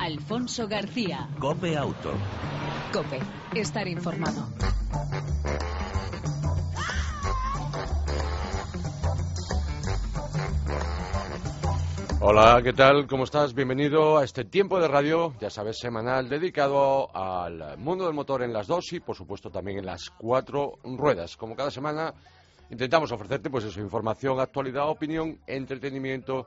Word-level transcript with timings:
Alfonso 0.00 0.66
García. 0.66 1.28
Cope 1.38 1.76
Auto. 1.76 2.14
Cope, 2.90 3.20
estar 3.54 3.86
informado. 3.86 4.48
Hola, 12.22 12.62
¿qué 12.64 12.72
tal? 12.72 13.06
¿Cómo 13.06 13.24
estás? 13.24 13.52
Bienvenido 13.52 14.16
a 14.16 14.24
este 14.24 14.46
tiempo 14.46 14.80
de 14.80 14.88
radio, 14.88 15.34
ya 15.38 15.50
sabes, 15.50 15.78
semanal, 15.78 16.30
dedicado 16.30 17.14
al 17.14 17.76
mundo 17.76 18.06
del 18.06 18.14
motor 18.14 18.42
en 18.42 18.54
las 18.54 18.66
dos 18.66 18.90
y, 18.94 19.00
por 19.00 19.16
supuesto, 19.16 19.50
también 19.50 19.80
en 19.80 19.86
las 19.86 20.08
cuatro 20.08 20.78
ruedas. 20.82 21.36
Como 21.36 21.54
cada 21.54 21.70
semana, 21.70 22.14
intentamos 22.70 23.12
ofrecerte, 23.12 23.50
pues 23.50 23.64
eso, 23.64 23.78
información, 23.80 24.40
actualidad, 24.40 24.88
opinión, 24.88 25.40
entretenimiento 25.46 26.46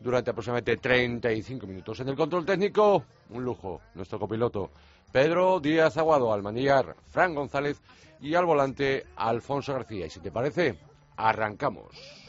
durante 0.00 0.30
aproximadamente 0.30 0.76
35 0.76 1.66
minutos. 1.66 2.00
En 2.00 2.08
el 2.08 2.16
control 2.16 2.44
técnico, 2.44 3.04
un 3.30 3.44
lujo, 3.44 3.80
nuestro 3.94 4.18
copiloto 4.18 4.70
Pedro 5.12 5.60
Díaz 5.60 5.96
Aguado, 5.96 6.32
al 6.32 6.42
manillar 6.42 6.96
Fran 7.08 7.34
González 7.34 7.80
y 8.20 8.34
al 8.34 8.46
volante 8.46 9.06
Alfonso 9.16 9.72
García. 9.72 10.06
Y 10.06 10.10
si 10.10 10.20
te 10.20 10.30
parece, 10.30 10.78
arrancamos. 11.16 12.19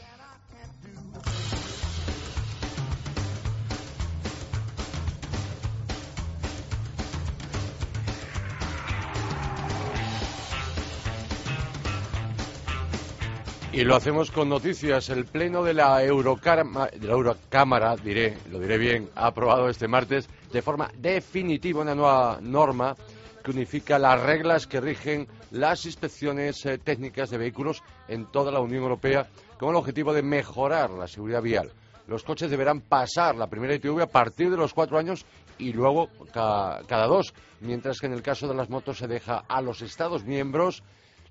Y 13.72 13.84
lo 13.84 13.96
hacemos 13.96 14.30
con 14.30 14.50
noticias. 14.50 15.08
El 15.08 15.24
Pleno 15.24 15.64
de 15.64 15.72
la, 15.72 16.04
Eurocámara, 16.04 16.90
de 16.94 17.06
la 17.06 17.14
Eurocámara, 17.14 17.96
diré, 17.96 18.36
lo 18.50 18.60
diré 18.60 18.76
bien, 18.76 19.08
ha 19.14 19.28
aprobado 19.28 19.70
este 19.70 19.88
martes 19.88 20.28
de 20.52 20.60
forma 20.60 20.90
definitiva 20.98 21.80
una 21.80 21.94
nueva 21.94 22.38
norma 22.42 22.94
que 23.42 23.50
unifica 23.50 23.98
las 23.98 24.20
reglas 24.20 24.66
que 24.66 24.78
rigen 24.78 25.26
las 25.52 25.86
inspecciones 25.86 26.66
eh, 26.66 26.76
técnicas 26.76 27.30
de 27.30 27.38
vehículos 27.38 27.82
en 28.08 28.30
toda 28.30 28.52
la 28.52 28.60
Unión 28.60 28.82
Europea 28.82 29.26
con 29.58 29.70
el 29.70 29.76
objetivo 29.76 30.12
de 30.12 30.22
mejorar 30.22 30.90
la 30.90 31.08
seguridad 31.08 31.40
vial. 31.40 31.72
Los 32.06 32.24
coches 32.24 32.50
deberán 32.50 32.82
pasar 32.82 33.36
la 33.36 33.46
primera 33.46 33.74
ITV 33.74 34.02
a 34.02 34.06
partir 34.06 34.50
de 34.50 34.58
los 34.58 34.74
cuatro 34.74 34.98
años 34.98 35.24
y 35.56 35.72
luego 35.72 36.10
cada 36.30 37.06
dos, 37.06 37.32
mientras 37.60 38.00
que 38.00 38.06
en 38.06 38.12
el 38.12 38.22
caso 38.22 38.46
de 38.46 38.54
las 38.54 38.68
motos 38.68 38.98
se 38.98 39.06
deja 39.06 39.44
a 39.48 39.62
los 39.62 39.80
Estados 39.80 40.24
miembros 40.24 40.82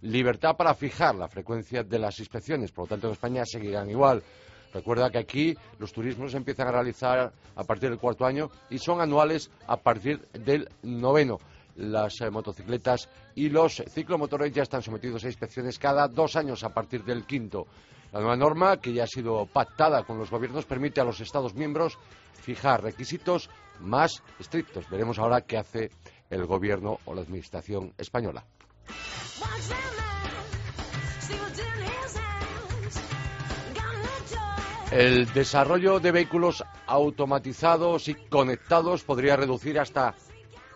libertad 0.02 0.56
para 0.56 0.74
fijar 0.74 1.16
la 1.16 1.28
frecuencia 1.28 1.84
de 1.84 2.00
las 2.00 2.20
inspecciones. 2.20 2.72
Por 2.72 2.86
lo 2.86 2.90
tanto, 2.90 3.08
en 3.08 3.14
España 3.14 3.44
seguirán 3.46 3.90
igual. 3.90 4.24
Recuerda 4.74 5.10
que 5.10 5.20
aquí 5.20 5.56
los 5.80 5.92
turismos 5.92 6.32
se 6.32 6.38
empiezan 6.38 6.68
a 6.68 6.72
realizar 6.72 7.34
a 7.56 7.64
partir 7.64 7.90
del 7.90 8.00
cuarto 8.00 8.26
año 8.26 8.50
y 8.70 8.78
son 8.78 9.02
anuales 9.02 9.52
a 9.68 9.78
partir 9.78 10.28
del 10.32 10.70
noveno. 10.84 11.38
Las 11.76 12.20
eh, 12.22 12.30
motocicletas 12.30 13.10
y 13.36 13.50
los 13.50 13.84
ciclomotores 13.90 14.52
ya 14.54 14.64
están 14.64 14.82
sometidos 14.82 15.24
a 15.24 15.28
inspecciones 15.28 15.80
cada 15.80 16.08
dos 16.08 16.36
años 16.36 16.64
a 16.64 16.70
partir 16.70 17.04
del 17.04 17.26
quinto. 17.26 17.66
La 18.12 18.20
nueva 18.20 18.36
norma, 18.36 18.78
que 18.78 18.94
ya 18.94 19.04
ha 19.04 19.08
sido 19.08 19.46
pactada 19.46 20.04
con 20.04 20.18
los 20.18 20.30
gobiernos, 20.30 20.66
permite 20.66 21.00
a 21.00 21.06
los 21.06 21.22
Estados 21.22 21.54
miembros 21.54 21.98
fijar 22.34 22.84
requisitos 22.84 23.50
más 23.80 24.22
estrictos. 24.38 24.90
Veremos 24.90 25.18
ahora 25.18 25.42
qué 25.42 25.58
hace 25.58 25.90
el 26.30 26.46
gobierno 26.46 27.00
o 27.06 27.14
la 27.14 27.22
Administración 27.22 27.94
española. 27.98 28.44
El 34.92 35.32
desarrollo 35.34 36.02
de 36.02 36.12
vehículos 36.12 36.66
automatizados 36.86 38.10
y 38.10 38.14
conectados 38.14 39.04
podría 39.06 39.38
reducir 39.38 39.80
hasta 39.80 40.16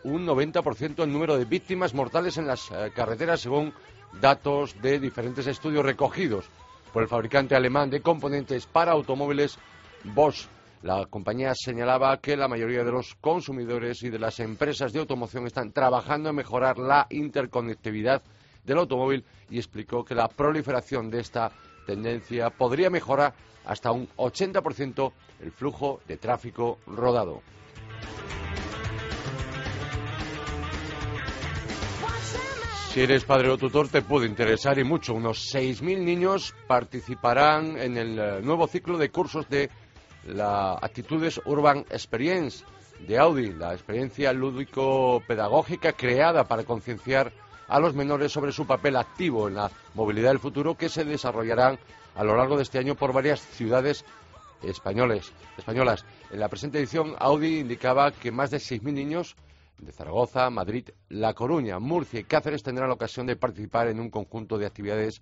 un 0.05 0.25
90% 0.25 1.03
el 1.03 1.11
número 1.11 1.37
de 1.37 1.43
víctimas 1.43 1.93
mortales 1.93 2.37
en 2.37 2.47
las 2.47 2.71
eh, 2.71 2.93
carreteras, 2.95 3.41
según 3.41 3.73
datos 4.21 4.81
de 4.81 4.99
diferentes 4.99 5.47
estudios 5.47 5.83
recogidos 5.83 6.45
por 6.93 7.03
el 7.03 7.09
fabricante 7.09 7.55
alemán 7.55 7.89
de 7.89 8.01
componentes 8.01 8.65
para 8.67 8.93
automóviles 8.93 9.59
Bosch. 10.05 10.47
La 10.81 11.05
compañía 11.07 11.53
señalaba 11.53 12.17
que 12.21 12.37
la 12.37 12.47
mayoría 12.47 12.85
de 12.85 12.91
los 12.93 13.15
consumidores 13.15 14.01
y 14.03 14.09
de 14.09 14.19
las 14.19 14.39
empresas 14.39 14.93
de 14.93 14.99
automoción 14.99 15.45
están 15.45 15.73
trabajando 15.73 16.29
en 16.29 16.35
mejorar 16.35 16.77
la 16.77 17.05
interconectividad 17.09 18.21
del 18.65 18.79
automóvil 18.79 19.23
y 19.49 19.57
explicó 19.57 20.03
que 20.03 20.15
la 20.15 20.27
proliferación 20.27 21.09
de 21.09 21.19
esta 21.19 21.51
tendencia 21.85 22.49
podría 22.49 22.89
mejorar 22.89 23.33
hasta 23.65 23.91
un 23.91 24.07
80% 24.17 25.11
el 25.41 25.51
flujo 25.51 26.01
de 26.07 26.17
tráfico 26.17 26.79
rodado. 26.87 27.41
Si 32.95 33.01
eres 33.01 33.25
padre 33.25 33.49
o 33.49 33.57
tutor 33.57 33.89
te 33.89 34.01
puede 34.01 34.25
interesar 34.25 34.79
y 34.79 34.85
mucho. 34.85 35.13
Unos 35.13 35.53
6.000 35.53 35.99
niños 35.99 36.55
participarán 36.65 37.77
en 37.77 37.97
el 37.97 38.17
eh, 38.17 38.41
nuevo 38.41 38.67
ciclo 38.67 38.97
de 38.97 39.09
cursos 39.09 39.49
de 39.49 39.69
la 40.27 40.75
Actitudes 40.75 41.41
Urban 41.43 41.79
Experience 41.89 42.63
de 43.05 43.17
Audi, 43.17 43.51
la 43.51 43.73
experiencia 43.73 44.31
lúdico-pedagógica 44.31 45.91
creada 45.91 46.45
para 46.45 46.63
concienciar 46.63 47.33
a 47.67 47.79
los 47.79 47.95
menores 47.95 48.31
sobre 48.31 48.51
su 48.51 48.65
papel 48.65 48.95
activo 48.95 49.47
en 49.47 49.55
la 49.55 49.71
movilidad 49.93 50.29
del 50.29 50.39
futuro 50.39 50.75
que 50.75 50.89
se 50.89 51.05
desarrollarán 51.05 51.79
a 52.15 52.23
lo 52.23 52.35
largo 52.35 52.57
de 52.57 52.63
este 52.63 52.79
año 52.79 52.95
por 52.95 53.13
varias 53.13 53.41
ciudades 53.41 54.05
españoles, 54.63 55.31
españolas. 55.57 56.05
En 56.31 56.39
la 56.39 56.49
presente 56.49 56.79
edición, 56.79 57.15
Audi 57.19 57.59
indicaba 57.59 58.11
que 58.11 58.31
más 58.31 58.51
de 58.51 58.57
6.000 58.57 58.93
niños 58.93 59.35
de 59.77 59.91
Zaragoza, 59.91 60.49
Madrid, 60.49 60.89
La 61.09 61.33
Coruña, 61.33 61.79
Murcia 61.79 62.19
y 62.19 62.23
Cáceres 62.23 62.63
tendrán 62.63 62.89
la 62.89 62.95
ocasión 62.95 63.25
de 63.25 63.35
participar 63.35 63.87
en 63.87 63.99
un 63.99 64.09
conjunto 64.09 64.57
de 64.57 64.65
actividades 64.65 65.21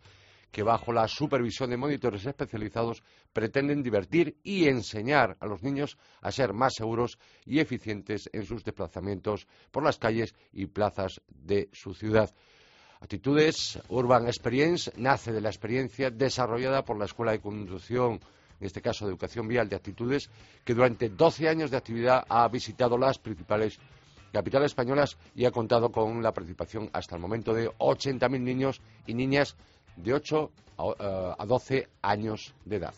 que 0.54 0.62
bajo 0.62 0.94
la 0.94 1.08
supervisión 1.08 1.72
de 1.72 1.78
monitores 1.78 2.28
especializados 2.28 3.02
pretenden 3.34 3.82
divertir 3.82 4.38
y 4.44 4.68
enseñar 4.68 5.36
a 5.40 5.48
los 5.48 5.64
niños 5.64 5.98
a 6.22 6.32
ser 6.32 6.54
más 6.54 6.76
seguros 6.76 7.18
y 7.44 7.60
eficientes 7.60 8.30
en 8.32 8.46
sus 8.46 8.64
desplazamientos 8.64 9.48
por 9.72 9.84
las 9.84 9.98
calles 9.98 10.36
y 10.54 10.68
plazas 10.68 11.20
de 11.28 11.70
su 11.74 11.96
ciudad. 11.96 12.32
Actitudes 13.02 13.80
Urban 13.90 14.28
Experience 14.28 14.94
nace 14.96 15.32
de 15.32 15.42
la 15.42 15.50
experiencia 15.50 16.12
desarrollada 16.12 16.86
por 16.86 17.00
la 17.00 17.06
Escuela 17.06 17.32
de 17.32 17.42
Conducción, 17.42 18.20
en 18.60 18.68
este 18.68 18.80
caso 18.80 19.06
de 19.06 19.12
Educación 19.12 19.48
Vial 19.48 19.68
de 19.68 19.76
Actitudes, 19.76 20.30
que 20.64 20.76
durante 20.76 21.10
12 21.10 21.50
años 21.50 21.72
de 21.72 21.78
actividad 21.78 22.26
ha 22.30 22.48
visitado 22.48 22.96
las 22.96 23.18
principales 23.18 23.80
capitales 24.32 24.68
españolas 24.68 25.18
y 25.36 25.46
ha 25.46 25.52
contado 25.52 25.92
con 25.92 26.22
la 26.22 26.32
participación 26.32 26.92
hasta 26.94 27.16
el 27.16 27.22
momento 27.22 27.56
de 27.56 27.70
80.000 27.70 28.40
niños 28.40 28.82
y 29.08 29.16
niñas 29.16 29.56
de 29.96 30.14
8 30.14 30.52
a, 30.78 31.46
12 31.46 31.88
años 32.02 32.54
de 32.66 32.76
edad. 32.78 32.94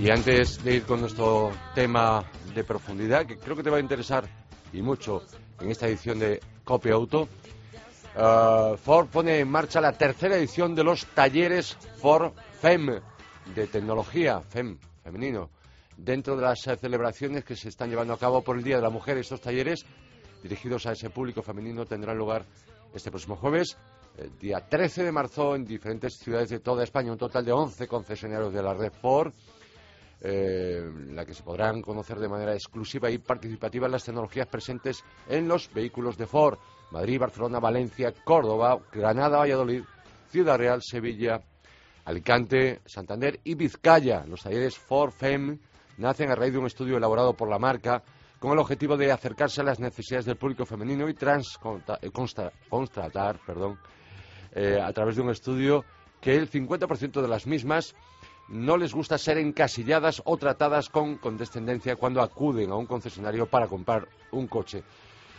Y 0.00 0.10
antes 0.10 0.62
de 0.62 0.74
ir 0.74 0.82
con 0.84 1.00
nuestro 1.00 1.50
tema 1.74 2.24
de 2.54 2.64
profundidad, 2.64 3.26
que 3.26 3.38
creo 3.38 3.56
que 3.56 3.62
te 3.62 3.70
va 3.70 3.78
a 3.78 3.80
interesar 3.80 4.28
y 4.72 4.82
mucho 4.82 5.22
en 5.60 5.70
esta 5.70 5.88
edición 5.88 6.18
de 6.18 6.40
Copy 6.64 6.90
Auto, 6.90 7.28
uh, 8.16 8.76
Ford 8.76 9.08
pone 9.08 9.38
en 9.38 9.48
marcha 9.48 9.80
la 9.80 9.92
tercera 9.92 10.36
edición 10.36 10.74
de 10.74 10.84
los 10.84 11.06
talleres 11.06 11.76
Ford 12.00 12.32
FEM 12.60 13.00
de 13.54 13.66
tecnología, 13.68 14.40
FEM, 14.40 14.78
femenino, 15.02 15.50
dentro 15.96 16.36
de 16.36 16.42
las 16.42 16.60
celebraciones 16.60 17.44
que 17.44 17.56
se 17.56 17.68
están 17.68 17.88
llevando 17.88 18.12
a 18.12 18.18
cabo 18.18 18.42
por 18.42 18.56
el 18.56 18.64
Día 18.64 18.76
de 18.76 18.82
la 18.82 18.90
Mujer. 18.90 19.16
Estos 19.18 19.40
talleres 19.40 19.86
dirigidos 20.42 20.86
a 20.86 20.92
ese 20.92 21.10
público 21.10 21.42
femenino 21.42 21.84
tendrán 21.84 22.18
lugar 22.18 22.44
este 22.94 23.10
próximo 23.10 23.36
jueves, 23.36 23.76
el 24.16 24.38
día 24.38 24.60
13 24.60 25.04
de 25.04 25.12
marzo, 25.12 25.54
en 25.54 25.64
diferentes 25.64 26.14
ciudades 26.18 26.48
de 26.48 26.60
toda 26.60 26.84
España, 26.84 27.12
un 27.12 27.18
total 27.18 27.44
de 27.44 27.52
11 27.52 27.86
concesionarios 27.86 28.52
de 28.52 28.62
la 28.62 28.72
red 28.72 28.92
Ford, 28.92 29.32
eh, 30.20 30.80
en 30.82 31.14
la 31.14 31.26
que 31.26 31.34
se 31.34 31.42
podrán 31.42 31.82
conocer 31.82 32.18
de 32.18 32.28
manera 32.28 32.54
exclusiva 32.54 33.10
y 33.10 33.18
participativa 33.18 33.88
las 33.88 34.04
tecnologías 34.04 34.46
presentes 34.46 35.04
en 35.28 35.46
los 35.46 35.72
vehículos 35.72 36.16
de 36.16 36.26
Ford. 36.26 36.58
Madrid, 36.90 37.20
Barcelona, 37.20 37.58
Valencia, 37.58 38.14
Córdoba, 38.24 38.78
Granada, 38.92 39.38
Valladolid, 39.38 39.82
Ciudad 40.30 40.56
Real, 40.56 40.80
Sevilla, 40.82 41.42
Alicante, 42.04 42.80
Santander 42.86 43.40
y 43.44 43.54
Vizcaya. 43.54 44.24
Los 44.24 44.42
talleres 44.42 44.78
Ford 44.78 45.10
FEM 45.10 45.58
nacen 45.98 46.30
a 46.30 46.34
raíz 46.34 46.52
de 46.52 46.60
un 46.60 46.66
estudio 46.66 46.96
elaborado 46.96 47.34
por 47.34 47.50
la 47.50 47.58
marca 47.58 48.02
con 48.38 48.52
el 48.52 48.58
objetivo 48.58 48.96
de 48.96 49.10
acercarse 49.10 49.60
a 49.60 49.64
las 49.64 49.80
necesidades 49.80 50.26
del 50.26 50.36
público 50.36 50.66
femenino 50.66 51.08
y 51.08 51.14
trans, 51.14 51.58
eh, 52.02 52.10
constatar 52.68 53.40
perdón, 53.46 53.78
eh, 54.52 54.80
a 54.82 54.92
través 54.92 55.16
de 55.16 55.22
un 55.22 55.30
estudio 55.30 55.84
que 56.20 56.36
el 56.36 56.50
50% 56.50 57.22
de 57.22 57.28
las 57.28 57.46
mismas 57.46 57.94
no 58.48 58.76
les 58.76 58.94
gusta 58.94 59.18
ser 59.18 59.38
encasilladas 59.38 60.22
o 60.24 60.36
tratadas 60.36 60.88
con 60.88 61.16
condescendencia 61.16 61.96
cuando 61.96 62.22
acuden 62.22 62.70
a 62.70 62.76
un 62.76 62.86
concesionario 62.86 63.46
para 63.46 63.66
comprar 63.66 64.08
un 64.32 64.46
coche. 64.46 64.84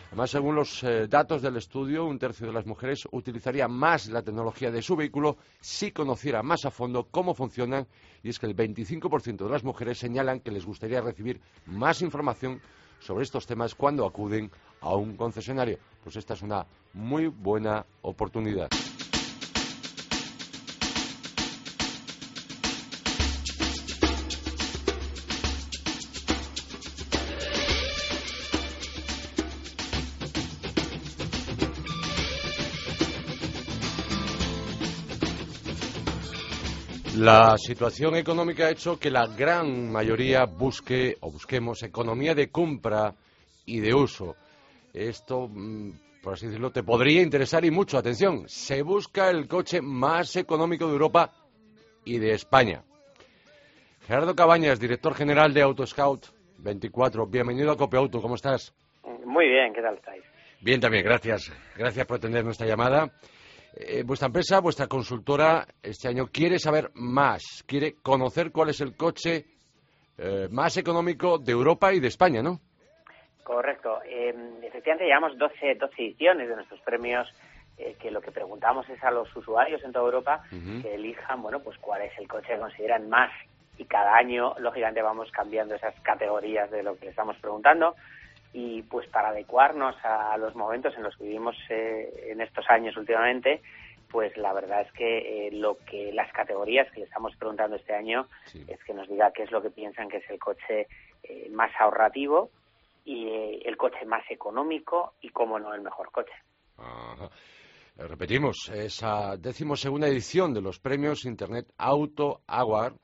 Además, 0.07 0.31
según 0.31 0.55
los 0.55 0.83
eh, 0.83 1.07
datos 1.07 1.41
del 1.41 1.57
estudio, 1.57 2.05
un 2.05 2.17
tercio 2.17 2.47
de 2.47 2.53
las 2.53 2.65
mujeres 2.65 3.03
utilizaría 3.11 3.67
más 3.67 4.07
la 4.07 4.21
tecnología 4.21 4.71
de 4.71 4.81
su 4.81 4.95
vehículo 4.95 5.37
si 5.59 5.91
conociera 5.91 6.41
más 6.43 6.65
a 6.65 6.71
fondo 6.71 7.07
cómo 7.11 7.33
funcionan 7.33 7.87
y 8.23 8.29
es 8.29 8.39
que 8.39 8.45
el 8.45 8.55
25% 8.55 9.37
de 9.37 9.49
las 9.49 9.65
mujeres 9.65 9.97
señalan 9.97 10.39
que 10.39 10.51
les 10.51 10.65
gustaría 10.65 11.01
recibir 11.01 11.41
más 11.65 12.01
información 12.01 12.61
sobre 12.99 13.23
estos 13.23 13.45
temas 13.45 13.75
cuando 13.75 14.05
acuden 14.05 14.51
a 14.81 14.95
un 14.95 15.15
concesionario. 15.15 15.77
Pues 16.03 16.15
esta 16.15 16.33
es 16.33 16.41
una 16.41 16.65
muy 16.93 17.27
buena 17.27 17.85
oportunidad. 18.01 18.69
La 37.27 37.57
situación 37.57 38.15
económica 38.15 38.67
ha 38.67 38.69
hecho 38.69 38.97
que 38.97 39.11
la 39.11 39.27
gran 39.27 39.91
mayoría 39.91 40.45
busque 40.45 41.17
o 41.19 41.29
busquemos 41.29 41.83
economía 41.83 42.33
de 42.33 42.49
compra 42.49 43.13
y 43.65 43.81
de 43.81 43.93
uso. 43.93 44.37
Esto, 44.93 45.49
mm, 45.49 45.91
por 46.23 46.35
así 46.35 46.45
decirlo, 46.45 46.71
te 46.71 46.83
podría 46.83 47.21
interesar 47.21 47.65
y 47.65 47.69
mucho. 47.69 47.97
Atención, 47.97 48.47
se 48.47 48.81
busca 48.81 49.29
el 49.29 49.45
coche 49.49 49.81
más 49.81 50.37
económico 50.37 50.87
de 50.87 50.93
Europa 50.93 51.33
y 52.05 52.17
de 52.17 52.31
España. 52.31 52.85
Gerardo 54.07 54.33
Cabañas, 54.33 54.79
director 54.79 55.13
general 55.13 55.53
de 55.53 55.63
Autoscout 55.63 56.27
24. 56.59 57.27
Bienvenido 57.27 57.71
a 57.71 57.75
Copiauto, 57.75 58.21
¿cómo 58.21 58.35
estás? 58.35 58.73
Muy 59.25 59.49
bien, 59.49 59.73
¿qué 59.73 59.81
tal 59.81 59.95
estáis? 59.95 60.23
Bien 60.61 60.79
también, 60.79 61.03
gracias. 61.03 61.51
Gracias 61.75 62.05
por 62.05 62.19
atender 62.19 62.45
nuestra 62.45 62.65
llamada. 62.65 63.11
Eh, 63.75 64.03
vuestra 64.03 64.27
empresa, 64.27 64.59
vuestra 64.59 64.87
consultora, 64.87 65.65
este 65.81 66.07
año 66.07 66.27
quiere 66.27 66.57
saber 66.57 66.89
más, 66.95 67.63
quiere 67.67 67.95
conocer 68.01 68.51
cuál 68.51 68.69
es 68.69 68.81
el 68.81 68.95
coche 68.95 69.45
eh, 70.17 70.47
más 70.51 70.77
económico 70.77 71.37
de 71.37 71.51
Europa 71.51 71.93
y 71.93 71.99
de 71.99 72.07
España, 72.07 72.41
¿no? 72.41 72.59
Correcto. 73.43 73.99
Eh, 74.03 74.33
efectivamente, 74.63 75.05
llevamos 75.05 75.37
12, 75.37 75.75
12 75.75 75.93
ediciones 76.01 76.49
de 76.49 76.55
nuestros 76.55 76.81
premios 76.81 77.27
que 77.99 78.09
lo 78.09 78.21
que 78.21 78.31
preguntamos 78.31 78.89
es 78.89 79.03
a 79.03 79.11
los 79.11 79.33
usuarios 79.35 79.83
en 79.83 79.91
toda 79.91 80.05
Europa 80.05 80.41
que 80.49 80.95
elijan, 80.95 81.43
bueno, 81.43 81.59
pues 81.59 81.77
cuál 81.77 82.01
es 82.01 82.11
el 82.17 82.27
coche 82.27 82.47
que 82.53 82.57
consideran 82.59 83.07
más 83.07 83.29
y 83.77 83.85
cada 83.85 84.15
año, 84.15 84.55
lógicamente, 84.57 85.03
vamos 85.03 85.29
cambiando 85.31 85.75
esas 85.75 85.93
categorías 86.01 86.71
de 86.71 86.81
lo 86.81 86.97
que 86.97 87.05
le 87.05 87.11
estamos 87.11 87.37
preguntando 87.37 87.95
y 88.53 88.81
pues 88.83 89.07
para 89.09 89.29
adecuarnos 89.29 89.95
a 90.03 90.37
los 90.37 90.55
momentos 90.55 90.95
en 90.95 91.03
los 91.03 91.15
que 91.15 91.25
vivimos 91.25 91.55
eh, 91.69 92.31
en 92.31 92.41
estos 92.41 92.65
años 92.69 92.95
últimamente, 92.97 93.61
pues 94.09 94.35
la 94.37 94.53
verdad 94.53 94.81
es 94.81 94.91
que 94.93 95.47
eh, 95.47 95.51
lo 95.51 95.77
que 95.79 96.11
las 96.13 96.31
categorías 96.31 96.89
que 96.91 97.01
le 97.01 97.05
estamos 97.05 97.35
preguntando 97.35 97.75
este 97.75 97.93
año 97.93 98.27
es 98.67 98.83
que 98.83 98.93
nos 98.93 99.07
diga 99.09 99.31
qué 99.31 99.43
es 99.43 99.51
lo 99.51 99.61
que 99.61 99.69
piensan 99.69 100.07
que 100.07 100.17
es 100.17 100.29
el 100.29 100.39
coche 100.39 100.87
eh, 101.23 101.49
más 101.51 101.71
ahorrativo 101.79 102.49
y 103.03 103.61
el 103.65 103.77
coche 103.77 104.05
más 104.05 104.23
económico 104.29 105.13
y 105.21 105.29
cómo 105.29 105.59
no 105.59 105.73
el 105.73 105.81
mejor 105.81 106.11
coche. 106.11 106.33
Repetimos, 107.95 108.69
esa 108.69 109.37
decimosegunda 109.37 110.07
edición 110.07 110.53
de 110.53 110.61
los 110.61 110.79
premios 110.79 111.25
Internet 111.25 111.73
Auto 111.77 112.41
Award 112.47 112.95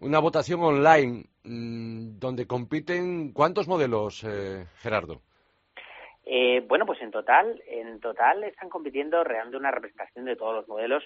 una 0.00 0.18
votación 0.18 0.62
online 0.62 1.24
mm, 1.44 2.18
donde 2.18 2.46
compiten 2.46 3.32
cuántos 3.32 3.68
modelos, 3.68 4.24
eh, 4.24 4.66
Gerardo. 4.76 5.20
Eh, 6.24 6.64
bueno, 6.68 6.86
pues 6.86 7.00
en 7.02 7.10
total, 7.10 7.60
en 7.66 7.98
total 8.00 8.44
están 8.44 8.68
compitiendo 8.68 9.24
realmente 9.24 9.56
una 9.56 9.70
representación 9.70 10.24
de 10.26 10.36
todos 10.36 10.54
los 10.54 10.68
modelos 10.68 11.02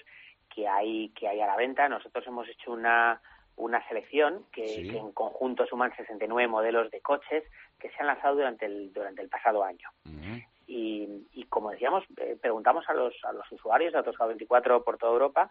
que 0.53 0.67
hay 0.67 1.09
que 1.09 1.27
hay 1.27 1.41
a 1.41 1.47
la 1.47 1.55
venta. 1.55 1.89
Nosotros 1.89 2.25
hemos 2.27 2.47
hecho 2.47 2.71
una 2.71 3.21
una 3.57 3.87
selección 3.87 4.45
que, 4.51 4.81
en 4.81 5.13
conjunto 5.13 5.65
suman 5.65 5.95
69 5.95 6.49
modelos 6.49 6.91
de 6.91 6.99
coches 6.99 7.43
que 7.79 7.89
se 7.89 7.95
han 7.99 8.07
lanzado 8.07 8.35
durante 8.35 8.65
el 8.65 8.93
durante 8.93 9.21
el 9.21 9.29
pasado 9.29 9.63
año. 9.63 9.89
y, 10.67 11.07
y, 11.33 11.43
como 11.45 11.71
decíamos, 11.71 12.03
eh, 12.17 12.37
preguntamos 12.41 12.85
a 12.89 12.93
los 12.93 13.13
a 13.23 13.31
los 13.31 13.49
usuarios 13.51 13.93
de 13.93 13.99
Autoscout 13.99 14.29
24 14.29 14.83
por 14.83 14.97
toda 14.97 15.13
Europa 15.13 15.49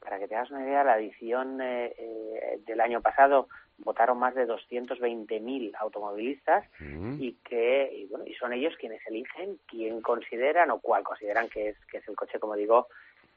para 0.00 0.18
que 0.18 0.28
te 0.28 0.34
hagas 0.34 0.50
una 0.50 0.64
idea, 0.64 0.84
la 0.84 0.98
edición 0.98 1.60
eh, 1.60 1.94
eh, 1.96 2.60
del 2.66 2.80
año 2.80 3.00
pasado 3.00 3.48
votaron 3.78 4.18
más 4.18 4.34
de 4.34 4.46
220.000 4.46 5.72
automovilistas 5.78 6.66
mm. 6.80 7.16
y 7.20 7.32
que 7.44 7.90
y 7.94 8.06
bueno 8.06 8.26
y 8.26 8.34
son 8.34 8.52
ellos 8.52 8.74
quienes 8.78 9.00
eligen 9.06 9.58
quién 9.66 10.02
consideran 10.02 10.70
o 10.70 10.80
cuál 10.80 11.02
consideran 11.02 11.48
que 11.48 11.70
es 11.70 11.76
que 11.86 11.98
es 11.98 12.08
el 12.08 12.16
coche, 12.16 12.38
como 12.38 12.56
digo, 12.56 12.88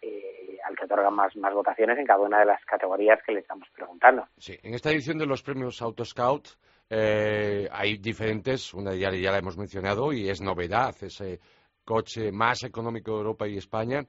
eh, 0.02 0.58
al 0.66 0.76
que 0.76 0.86
otorgan 0.86 1.14
más, 1.14 1.36
más 1.38 1.54
votaciones 1.54 1.98
en 1.98 2.06
cada 2.06 2.20
una 2.20 2.40
de 2.40 2.46
las 2.46 2.64
categorías 2.66 3.20
que 3.26 3.32
le 3.32 3.40
estamos 3.40 3.68
preguntando. 3.74 4.28
Sí, 4.38 4.58
en 4.62 4.74
esta 4.74 4.92
edición 4.92 5.18
de 5.18 5.26
los 5.26 5.44
premios 5.44 5.82
Autoscout 5.82 6.50
eh, 6.90 7.70
hay 7.72 7.98
diferentes, 7.98 8.74
una 8.74 8.94
ya, 8.94 9.12
ya 9.12 9.32
la 9.32 9.38
hemos 9.38 9.58
mencionado 9.58 10.12
y 10.12 10.30
es 10.30 10.42
novedad, 10.42 10.96
ese 11.02 11.40
coche 11.86 12.32
más 12.32 12.64
económico 12.64 13.12
de 13.12 13.18
Europa 13.18 13.48
y 13.48 13.58
España. 13.58 14.06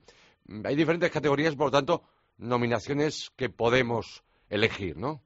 Hay 0.64 0.76
diferentes 0.76 1.10
categorías, 1.10 1.54
por 1.54 1.66
lo 1.66 1.70
tanto, 1.70 2.02
nominaciones 2.38 3.30
que 3.36 3.48
podemos 3.48 4.24
elegir, 4.48 4.96
¿no? 4.96 5.20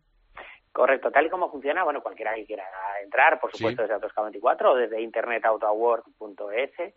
Correcto, 0.73 1.11
tal 1.11 1.27
y 1.27 1.31
como 1.31 1.51
funciona, 1.51 1.83
bueno, 1.83 2.03
cualquiera 2.03 2.35
que 2.35 2.47
quiera 2.47 2.65
entrar, 3.03 3.41
por 3.41 3.51
supuesto, 3.51 3.83
desde 3.83 3.95
Autoscout 3.95 4.27
24 4.27 4.73
o 4.73 4.77
desde 4.77 5.03
internetautoaward.es, 5.03 6.95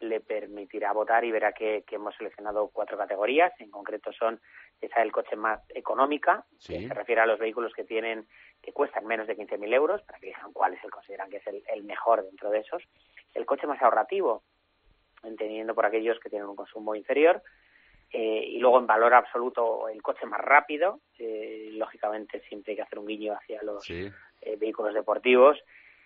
le 0.00 0.20
permitirá 0.20 0.92
votar 0.92 1.24
y 1.24 1.32
verá 1.32 1.52
que, 1.52 1.84
hemos 1.90 2.14
seleccionado 2.16 2.68
cuatro 2.72 2.96
categorías. 2.96 3.52
En 3.58 3.70
concreto 3.70 4.12
son 4.12 4.40
esa 4.80 5.00
del 5.00 5.12
coche 5.12 5.36
más 5.36 5.60
económica, 5.70 6.44
que 6.64 6.86
se 6.86 6.94
refiere 6.94 7.22
a 7.22 7.26
los 7.26 7.38
vehículos 7.38 7.72
que 7.74 7.84
tienen 7.84 8.26
que 8.62 8.72
cuestan 8.72 9.06
menos 9.06 9.26
de 9.26 9.36
15.000 9.36 9.74
euros, 9.74 10.02
para 10.02 10.18
que 10.18 10.26
digan 10.26 10.52
cuál 10.52 10.74
es 10.74 10.84
el 10.84 10.90
consideran 10.90 11.30
que 11.30 11.38
es 11.38 11.46
el, 11.46 11.62
el, 11.72 11.84
mejor 11.84 12.24
dentro 12.24 12.50
de 12.50 12.60
esos. 12.60 12.82
El 13.34 13.46
coche 13.46 13.66
más 13.66 13.80
ahorrativo, 13.82 14.42
entendiendo 15.22 15.74
por 15.74 15.86
aquellos 15.86 16.18
que 16.20 16.30
tienen 16.30 16.48
un 16.48 16.56
consumo 16.56 16.94
inferior. 16.94 17.42
Eh, 18.16 18.46
y 18.48 18.58
luego 18.60 18.78
en 18.78 18.86
valor 18.86 19.12
absoluto 19.12 19.88
el 19.88 20.00
coche 20.00 20.24
más 20.24 20.38
rápido, 20.40 21.00
eh, 21.18 21.70
lógicamente 21.72 22.40
siempre 22.48 22.70
hay 22.70 22.76
que 22.76 22.82
hacer 22.82 23.00
un 23.00 23.08
guiño 23.08 23.32
hacia 23.32 23.60
los 23.64 23.90
eh, 23.90 24.12
vehículos 24.56 24.94
deportivos, 24.94 25.58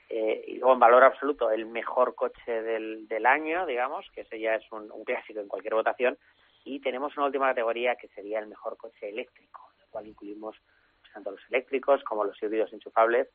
y 0.09 0.57
luego 0.57 0.73
en 0.73 0.81
valor 0.81 1.05
absoluto 1.05 1.51
el 1.51 1.67
mejor 1.67 2.15
coche 2.15 2.63
del, 2.63 3.07
del 3.09 3.27
año, 3.27 3.67
digamos, 3.67 4.07
que 4.15 4.23
ese 4.23 4.41
ya 4.41 4.55
es 4.55 4.65
un, 4.73 4.89
clásico 5.05 5.41
en 5.41 5.49
cualquier 5.49 5.75
votación, 5.75 6.17
y 6.65 6.81
tenemos 6.81 7.15
una 7.19 7.27
última 7.27 7.49
categoría 7.49 7.95
que 7.97 8.09
sería 8.09 8.39
el 8.39 8.47
mejor 8.47 8.79
coche 8.79 9.11
eléctrico, 9.11 9.69
en 9.75 9.83
el 9.83 9.91
cual 9.91 10.07
incluimos 10.07 10.57
pues, 11.03 11.13
tanto 11.13 11.33
los 11.33 11.43
eléctricos 11.51 12.03
como 12.05 12.25
los 12.25 12.43
híbridos 12.43 12.73
enchufables, 12.73 13.29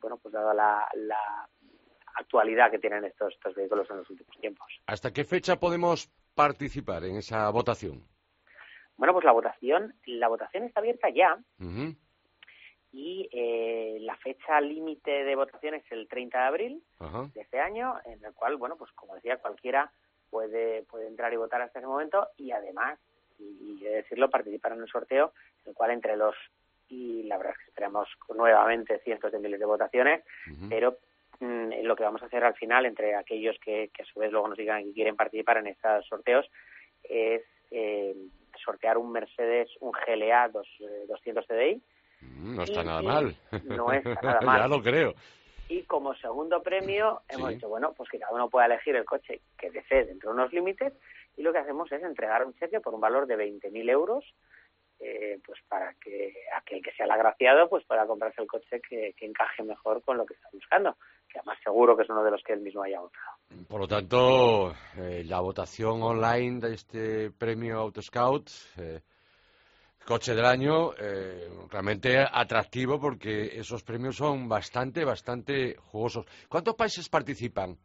bueno, 0.00 0.18
pues 0.22 0.32
dada 0.32 0.54
la, 0.54 0.88
la 0.94 1.48
actualidad 2.14 2.70
que 2.70 2.78
tienen 2.78 3.04
estos, 3.04 3.34
estos 3.34 3.54
vehículos 3.56 3.90
en 3.90 3.96
los 3.96 4.10
últimos 4.10 4.38
tiempos. 4.38 4.80
¿Hasta 4.86 5.12
qué 5.12 5.24
fecha 5.24 5.58
podemos 5.58 6.08
participar 6.34 7.04
en 7.04 7.16
esa 7.16 7.48
votación? 7.50 8.02
Bueno, 8.96 9.14
pues 9.14 9.24
la 9.24 9.32
votación, 9.32 9.94
la 10.04 10.28
votación 10.28 10.64
está 10.64 10.80
abierta 10.80 11.08
ya. 11.08 11.38
Y 12.92 13.28
eh, 13.32 13.98
la 14.00 14.16
fecha 14.16 14.60
límite 14.60 15.24
de 15.24 15.36
votación 15.36 15.74
es 15.74 15.84
el 15.90 16.08
30 16.08 16.38
de 16.38 16.44
abril 16.44 16.82
de 17.32 17.40
este 17.40 17.60
año, 17.60 17.94
en 18.04 18.22
el 18.24 18.34
cual, 18.34 18.56
bueno, 18.56 18.76
pues 18.76 18.90
como 18.92 19.14
decía, 19.14 19.38
cualquiera 19.38 19.90
puede, 20.28 20.82
puede 20.82 21.06
entrar 21.06 21.32
y 21.32 21.36
votar 21.36 21.62
hasta 21.62 21.78
ese 21.78 21.88
momento 21.88 22.28
y 22.36 22.50
además, 22.50 22.98
y, 23.38 23.78
de 23.80 23.90
decirlo, 23.90 24.28
participar 24.28 24.72
en 24.72 24.82
un 24.82 24.88
sorteo, 24.88 25.32
en 25.64 25.70
el 25.70 25.74
cual 25.74 25.92
entre 25.92 26.16
los, 26.16 26.34
y 26.88 27.22
la 27.22 27.38
verdad 27.38 27.54
es 27.54 27.58
que 27.58 27.70
esperamos 27.70 28.08
nuevamente 28.34 28.98
cientos 28.98 29.32
de 29.32 29.38
miles 29.38 29.60
de 29.60 29.66
votaciones, 29.66 30.24
pero 30.68 30.98
Mm, 31.40 31.84
lo 31.84 31.96
que 31.96 32.04
vamos 32.04 32.22
a 32.22 32.26
hacer 32.26 32.44
al 32.44 32.54
final, 32.54 32.86
entre 32.86 33.16
aquellos 33.16 33.58
que, 33.58 33.90
a 33.98 34.04
su 34.04 34.20
vez 34.20 34.30
luego 34.30 34.48
nos 34.48 34.58
digan 34.58 34.84
que 34.84 34.92
quieren 34.92 35.16
participar 35.16 35.56
en 35.56 35.68
estos 35.68 36.06
sorteos, 36.06 36.46
es 37.02 37.42
eh, 37.70 38.14
sortear 38.62 38.98
un 38.98 39.10
Mercedes, 39.10 39.70
un 39.80 39.92
GLA 39.92 40.48
200 40.48 41.46
CDI. 41.46 41.82
Mm, 42.20 42.56
no 42.56 42.62
está 42.62 42.84
nada 42.84 43.02
mal. 43.02 43.34
No 43.64 43.92
está 43.92 44.20
nada 44.22 44.40
mal. 44.42 44.60
ya 44.60 44.68
lo 44.68 44.82
creo. 44.82 45.14
Y 45.68 45.82
como 45.84 46.14
segundo 46.14 46.62
premio 46.62 47.22
hemos 47.28 47.50
dicho, 47.50 47.68
bueno, 47.68 47.94
pues 47.96 48.10
que 48.10 48.18
cada 48.18 48.32
uno 48.32 48.50
pueda 48.50 48.66
elegir 48.66 48.96
el 48.96 49.04
coche 49.04 49.40
que 49.56 49.70
desee 49.70 50.04
dentro 50.04 50.30
de 50.30 50.34
unos 50.34 50.52
límites 50.52 50.92
y 51.36 51.42
lo 51.42 51.52
que 51.52 51.58
hacemos 51.58 51.90
es 51.92 52.02
entregar 52.02 52.44
un 52.44 52.54
cheque 52.54 52.80
por 52.80 52.92
un 52.92 53.00
valor 53.00 53.26
de 53.26 53.36
20.000 53.36 53.88
euros 53.88 54.24
eh, 55.02 55.40
pues 55.46 55.58
para 55.66 55.94
que 55.94 56.34
aquel 56.54 56.82
que 56.82 56.92
sea 56.92 57.06
el 57.06 57.10
agraciado 57.10 57.70
pues 57.70 57.84
pueda 57.86 58.06
comprarse 58.06 58.42
el 58.42 58.46
coche 58.46 58.82
que, 58.86 59.14
encaje 59.20 59.62
mejor 59.62 60.02
con 60.02 60.18
lo 60.18 60.26
que 60.26 60.34
está 60.34 60.48
buscando, 60.52 60.94
que 61.32 61.38
además 61.38 61.58
seguro 61.62 61.96
que 61.96 62.02
es 62.02 62.10
uno 62.10 62.22
de 62.24 62.30
los 62.30 62.42
que 62.42 62.52
él 62.52 62.60
mismo 62.60 62.82
haya 62.82 63.00
votado. 63.00 63.36
Por 63.68 63.80
lo 63.80 63.88
tanto, 63.88 64.72
eh, 64.96 65.22
la 65.24 65.40
votación 65.40 66.02
online 66.02 66.60
de 66.60 66.74
este 66.74 67.30
premio 67.30 67.78
Autoscout, 67.78 68.48
eh, 68.78 69.00
coche 70.06 70.34
del 70.34 70.44
año, 70.44 70.92
eh, 70.98 71.48
realmente 71.70 72.18
atractivo 72.18 73.00
porque 73.00 73.58
esos 73.58 73.82
premios 73.82 74.16
son 74.16 74.48
bastante, 74.48 75.04
bastante 75.04 75.76
jugosos. 75.76 76.26
¿Cuántos 76.48 76.74
países 76.74 77.08
participan? 77.08 77.76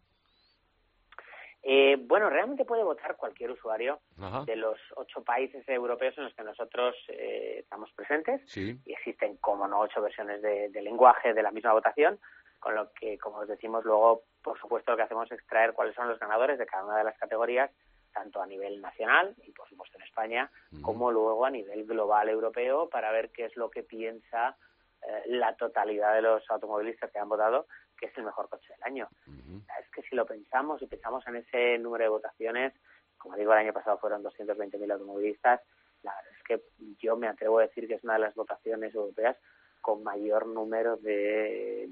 Eh, 1.67 1.97
bueno, 1.99 2.29
realmente 2.29 2.63
puede 2.63 2.83
votar 2.83 3.15
cualquier 3.15 3.49
usuario 3.49 3.99
de 4.45 4.55
los 4.55 4.77
ocho 4.97 5.23
países 5.23 5.67
europeos 5.67 6.15
en 6.15 6.25
los 6.25 6.33
que 6.35 6.43
nosotros 6.43 6.95
eh, 7.07 7.57
estamos 7.61 7.91
presentes. 7.93 8.41
Y 8.55 8.79
existen, 8.85 9.37
como 9.37 9.67
no, 9.67 9.79
ocho 9.79 9.99
versiones 9.99 10.43
de, 10.43 10.69
lenguaje 10.83 11.33
de 11.33 11.41
la 11.41 11.49
misma 11.49 11.73
votación, 11.73 12.19
con 12.65 12.73
lo 12.73 12.91
que, 12.93 13.19
como 13.19 13.37
os 13.37 13.47
decimos, 13.47 13.85
luego, 13.85 14.23
por 14.41 14.59
supuesto, 14.59 14.89
lo 14.89 14.97
que 14.97 15.03
hacemos 15.03 15.31
es 15.31 15.37
extraer 15.37 15.73
cuáles 15.73 15.93
son 15.93 16.09
los 16.09 16.17
ganadores 16.17 16.57
de 16.57 16.65
cada 16.65 16.83
una 16.83 16.97
de 16.97 17.03
las 17.03 17.15
categorías, 17.15 17.69
tanto 18.11 18.41
a 18.41 18.47
nivel 18.47 18.81
nacional 18.81 19.35
y, 19.43 19.51
por 19.51 19.69
supuesto, 19.69 19.99
en 19.99 20.03
España, 20.03 20.49
como 20.81 21.11
luego 21.11 21.45
a 21.45 21.51
nivel 21.51 21.85
global 21.85 22.27
europeo, 22.27 22.89
para 22.89 23.11
ver 23.11 23.29
qué 23.29 23.45
es 23.45 23.55
lo 23.55 23.69
que 23.69 23.83
piensa 23.83 24.57
eh, 25.03 25.25
la 25.27 25.55
totalidad 25.55 26.15
de 26.15 26.23
los 26.23 26.49
automovilistas 26.49 27.11
que 27.11 27.19
han 27.19 27.29
votado 27.29 27.67
que 27.99 28.07
es 28.07 28.17
el 28.17 28.23
mejor 28.23 28.49
coche 28.49 28.73
del 28.73 28.83
año. 28.83 29.09
Es 29.27 29.89
que 29.91 30.01
si 30.01 30.15
lo 30.15 30.25
pensamos 30.25 30.81
y 30.81 30.87
pensamos 30.87 31.25
en 31.27 31.35
ese 31.35 31.77
número 31.77 32.05
de 32.05 32.09
votaciones, 32.09 32.73
como 33.15 33.35
digo, 33.35 33.53
el 33.53 33.59
año 33.59 33.73
pasado 33.73 33.99
fueron 33.99 34.23
220.000 34.23 34.91
automovilistas, 34.91 35.61
la 36.01 36.15
verdad 36.15 36.33
es 36.35 36.43
que 36.43 36.63
yo 36.97 37.15
me 37.15 37.27
atrevo 37.27 37.59
a 37.59 37.67
decir 37.67 37.87
que 37.87 37.93
es 37.93 38.03
una 38.03 38.13
de 38.13 38.19
las 38.21 38.33
votaciones 38.33 38.93
europeas 38.95 39.37
con 39.85 40.03
mayor 40.03 40.47
número 40.47 40.97
de, 40.97 41.87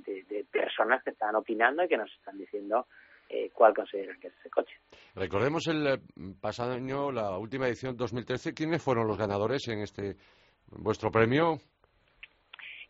personas 0.52 1.04
que 1.04 1.12
están 1.12 1.36
opinando 1.36 1.84
y 1.84 1.88
que 1.88 1.96
nos 1.96 2.12
están 2.12 2.40
diciendo 2.40 2.88
eh, 3.30 3.52
cuál 3.54 3.76
consideran 3.76 4.20
que 4.20 4.30
es 4.30 4.34
ese 4.40 4.50
coche. 4.50 4.74
Recordemos 5.14 5.68
el 5.68 5.86
eh, 5.86 6.00
pasado 6.42 6.74
año, 6.74 7.12
la 7.12 7.38
última 7.38 7.68
edición 7.68 7.96
2013, 7.96 8.56
¿quiénes 8.56 8.82
fueron 8.82 9.08
los 9.08 9.16
ganadores 9.16 9.68
en 9.68 9.82
este 9.82 10.16
vuestro 10.72 11.12
premio? 11.12 11.60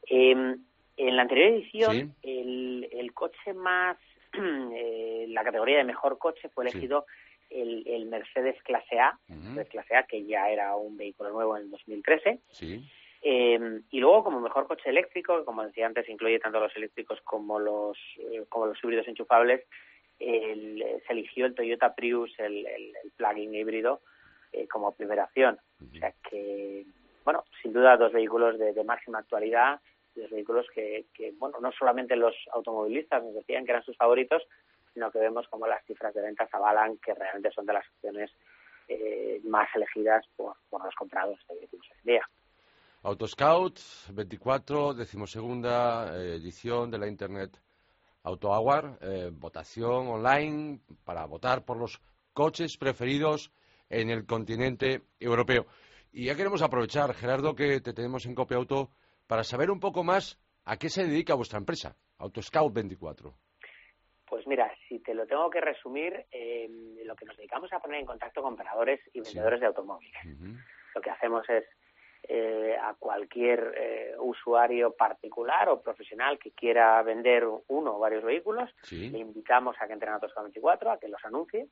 Eh, 0.10 0.32
en 0.32 1.16
la 1.18 1.24
anterior 1.24 1.50
edición, 1.50 2.16
el, 2.22 2.88
el, 2.90 3.14
coche 3.14 3.54
más, 3.54 3.98
eh, 4.34 5.26
la 5.28 5.44
categoría 5.44 5.80
de 5.80 5.84
mejor 5.84 6.18
coche 6.18 6.48
fue 6.48 6.64
elegido 6.64 7.06
el, 7.50 7.86
el, 7.86 8.06
Mercedes 8.06 8.56
Clase 8.64 9.00
A, 9.00 9.20
Clase 9.70 9.98
A, 9.98 10.04
que 10.04 10.24
ya 10.24 10.50
era 10.50 10.78
un 10.78 10.96
vehículo 10.96 11.32
nuevo 11.32 11.58
en 11.58 11.70
2013. 11.70 12.40
Sí. 12.48 12.90
Eh, 13.24 13.82
y 13.92 14.00
luego, 14.00 14.26
como 14.26 14.42
mejor 14.42 14.68
coche 14.68 14.90
eléctrico, 14.90 15.40
que 15.40 15.46
como 15.46 15.64
decía 15.64 15.86
antes, 15.86 16.10
incluye 16.10 16.40
tanto 16.40 16.60
los 16.60 16.76
eléctricos 16.76 17.22
como 17.22 17.60
los, 17.60 17.98
eh, 18.20 18.46
como 18.50 18.68
los 18.68 18.84
híbridos 18.84 19.08
enchufables, 19.08 19.66
el, 20.20 20.84
se 21.08 21.14
eligió 21.14 21.46
el 21.46 21.56
Toyota 21.56 21.96
Prius, 21.96 22.34
el, 22.38 22.66
el, 22.66 22.94
plug-in 23.16 23.56
híbrido, 23.56 24.02
eh, 24.52 24.68
como 24.68 24.92
primera 24.92 25.26
opción. 25.26 25.58
O 25.82 25.98
sea 25.98 26.14
que, 26.30 26.86
bueno, 27.24 27.44
sin 27.62 27.74
duda 27.74 27.98
dos 27.98 28.12
vehículos 28.12 28.60
de, 28.60 28.74
de 28.74 28.84
máxima 28.84 29.20
actualidad 29.20 29.80
los 30.16 30.30
vehículos 30.30 30.68
que, 30.74 31.06
bueno, 31.38 31.58
no 31.60 31.72
solamente 31.72 32.16
los 32.16 32.36
automovilistas 32.52 33.24
nos 33.24 33.34
decían 33.34 33.66
que 33.66 33.72
eran 33.72 33.84
sus 33.84 33.98
favoritos, 33.98 34.44
sino 34.94 35.12
que 35.12 35.20
vemos 35.20 35.48
como 35.48 35.68
las 35.68 35.84
cifras 35.86 36.14
de 36.14 36.22
ventas 36.22 36.54
avalan 36.54 36.98
que 36.98 37.14
realmente 37.14 37.52
son 37.52 37.66
de 37.66 37.74
las 37.74 37.88
opciones 37.90 38.32
eh, 38.88 39.40
más 39.44 39.68
elegidas 39.76 40.26
por, 40.36 40.56
por 40.70 40.84
los 40.84 40.94
compradores 40.96 41.40
de 41.48 41.56
vehículos 41.56 41.88
hoy 41.92 41.98
en 42.00 42.06
día. 42.06 42.30
Autoscout 43.06 43.80
24, 44.14 44.94
decimosegunda 44.94 46.16
eh, 46.16 46.36
edición 46.36 46.90
de 46.90 46.98
la 46.98 47.06
Internet 47.06 47.60
Auto 48.24 48.48
Hour, 48.48 48.98
eh, 49.02 49.30
votación 49.30 50.08
online 50.08 50.80
para 51.04 51.26
votar 51.26 51.66
por 51.66 51.76
los 51.76 52.02
coches 52.32 52.78
preferidos 52.78 53.52
en 53.90 54.10
el 54.10 54.26
continente 54.26 55.02
europeo. 55.20 55.66
Y 56.14 56.28
ya 56.28 56.36
queremos 56.36 56.62
aprovechar, 56.62 57.14
Gerardo, 57.14 57.56
que 57.56 57.82
te 57.82 57.92
tenemos 57.92 58.26
en 58.26 58.36
Copia 58.36 58.56
Auto 58.56 58.90
para 59.28 59.44
saber 59.44 59.70
un 59.70 59.82
poco 59.82 60.06
más 60.06 60.40
a 60.64 60.78
qué 60.78 60.88
se 60.88 61.04
dedica 61.04 61.36
vuestra 61.36 61.60
empresa, 61.60 61.98
Autoscout 62.20 62.74
24. 62.74 63.34
Pues 64.30 64.48
mira, 64.48 64.74
si 64.88 65.00
te 65.00 65.14
lo 65.14 65.28
tengo 65.28 65.50
que 65.50 65.60
resumir, 65.60 66.26
eh, 66.32 66.70
lo 67.04 67.18
que 67.18 67.26
nos 67.26 67.36
dedicamos 67.36 67.72
a 67.74 67.82
poner 67.82 68.00
en 68.00 68.06
contacto 68.06 68.42
con 68.42 68.54
operadores 68.54 69.02
y 69.12 69.20
vendedores 69.20 69.60
de 69.60 69.66
automóviles. 69.66 70.24
Lo 70.96 71.02
que 71.02 71.10
hacemos 71.10 71.44
es 71.50 71.66
eh, 72.26 72.78
a 72.82 72.94
cualquier 72.94 73.74
eh, 73.76 74.16
usuario 74.18 74.94
particular 74.94 75.68
o 75.68 75.82
profesional 75.82 76.40
que 76.40 76.52
quiera 76.52 77.04
vender 77.04 77.46
uno 77.68 77.98
o 77.98 78.00
varios 78.00 78.24
vehículos, 78.24 78.70
le 78.90 79.20
invitamos 79.20 79.76
a 79.82 79.88
que 79.88 79.94
entre 79.94 80.08
en 80.08 80.14
Autoscout 80.14 80.46
24, 80.46 80.92
a 80.92 81.00
que 81.00 81.10
los 81.10 81.24
anuncie. 81.26 81.68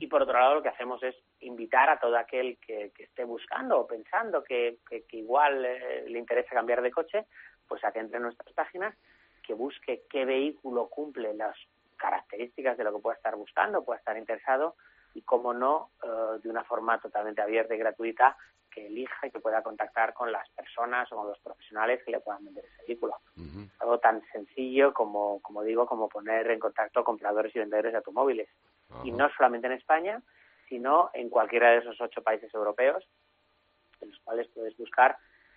Y 0.00 0.08
por 0.08 0.22
otro 0.22 0.36
lado, 0.36 0.56
lo 0.56 0.62
que 0.64 0.70
hacemos 0.70 1.00
es 1.04 1.14
invitar 1.40 1.88
a 1.88 2.00
todo 2.00 2.16
aquel 2.16 2.58
que, 2.58 2.90
esté 2.98 3.22
buscando 3.22 3.78
o 3.78 3.86
pensando 3.86 4.42
que, 4.42 4.78
igual 5.12 5.64
eh, 5.64 6.04
le 6.08 6.18
interesa 6.18 6.50
cambiar 6.50 6.82
de 6.82 6.90
coche, 6.90 7.26
pues 7.68 7.84
a 7.84 7.92
que 7.92 8.00
entre 8.00 8.16
en 8.16 8.24
nuestras 8.24 8.52
páginas, 8.52 8.96
que 9.44 9.54
busque 9.54 10.02
qué 10.10 10.24
vehículo 10.24 10.88
cumple 10.88 11.34
las 11.34 11.56
características 11.96 12.76
de 12.76 12.82
lo 12.82 12.96
que 12.96 13.00
pueda 13.00 13.16
estar 13.16 13.36
buscando, 13.36 13.84
pueda 13.84 14.00
estar 14.00 14.18
interesado 14.18 14.74
y, 15.14 15.22
como 15.22 15.54
no, 15.54 15.90
de 16.42 16.50
una 16.50 16.64
forma 16.64 17.00
totalmente 17.00 17.40
abierta 17.40 17.76
y 17.76 17.78
gratuita, 17.78 18.36
que 18.74 18.86
elija 18.86 19.26
y 19.26 19.30
que 19.30 19.40
pueda 19.40 19.62
contactar 19.62 20.12
con 20.12 20.32
las 20.32 20.48
personas 20.50 21.10
o 21.12 21.16
con 21.16 21.28
los 21.28 21.38
profesionales 21.38 22.02
que 22.04 22.10
le 22.10 22.20
puedan 22.20 22.44
vender 22.44 22.64
ese 22.64 22.84
vehículo. 22.86 23.16
Algo 23.78 23.98
tan 23.98 24.22
sencillo 24.32 24.92
como, 24.92 25.40
como 25.42 25.62
digo, 25.62 25.86
como 25.86 26.08
poner 26.08 26.50
en 26.50 26.58
contacto 26.58 27.04
compradores 27.04 27.54
y 27.54 27.60
vendedores 27.60 27.92
de 27.92 27.98
automóviles. 27.98 28.48
Y 29.04 29.12
no 29.12 29.30
solamente 29.36 29.68
en 29.68 29.74
España, 29.74 30.20
sino 30.68 31.10
en 31.14 31.30
cualquiera 31.30 31.70
de 31.70 31.78
esos 31.78 32.00
ocho 32.00 32.22
países 32.22 32.52
europeos, 32.52 33.06
en 34.00 34.10
los 34.10 34.18
cuales 34.20 34.48
puedes 34.48 34.76
buscar, 34.76 35.16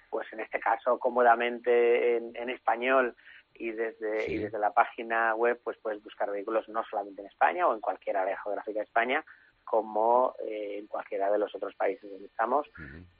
pues 0.09 0.31
en 0.31 0.41
este 0.41 0.59
caso, 0.59 0.99
cómodamente 0.99 2.17
en, 2.17 2.49
español 2.49 3.15
y 3.53 3.71
desde, 3.71 4.31
y 4.31 4.37
desde 4.37 4.59
la 4.59 4.73
página 4.73 5.33
web, 5.35 5.59
pues 5.63 5.77
puedes 5.79 6.03
buscar 6.03 6.29
vehículos 6.31 6.69
no 6.69 6.83
solamente 6.85 7.21
en 7.21 7.27
España 7.27 7.67
o 7.67 7.73
en 7.73 7.81
cualquier 7.81 8.17
área 8.17 8.39
geográfica 8.43 8.79
de 8.79 8.85
España, 8.85 9.25
como 9.67 10.33
eh, 10.39 10.77
en 10.79 10.87
cualquiera 10.87 11.29
de 11.29 11.37
los 11.37 11.53
otros 11.53 11.75
países 11.75 12.09
donde 12.09 12.27
estamos 12.27 12.65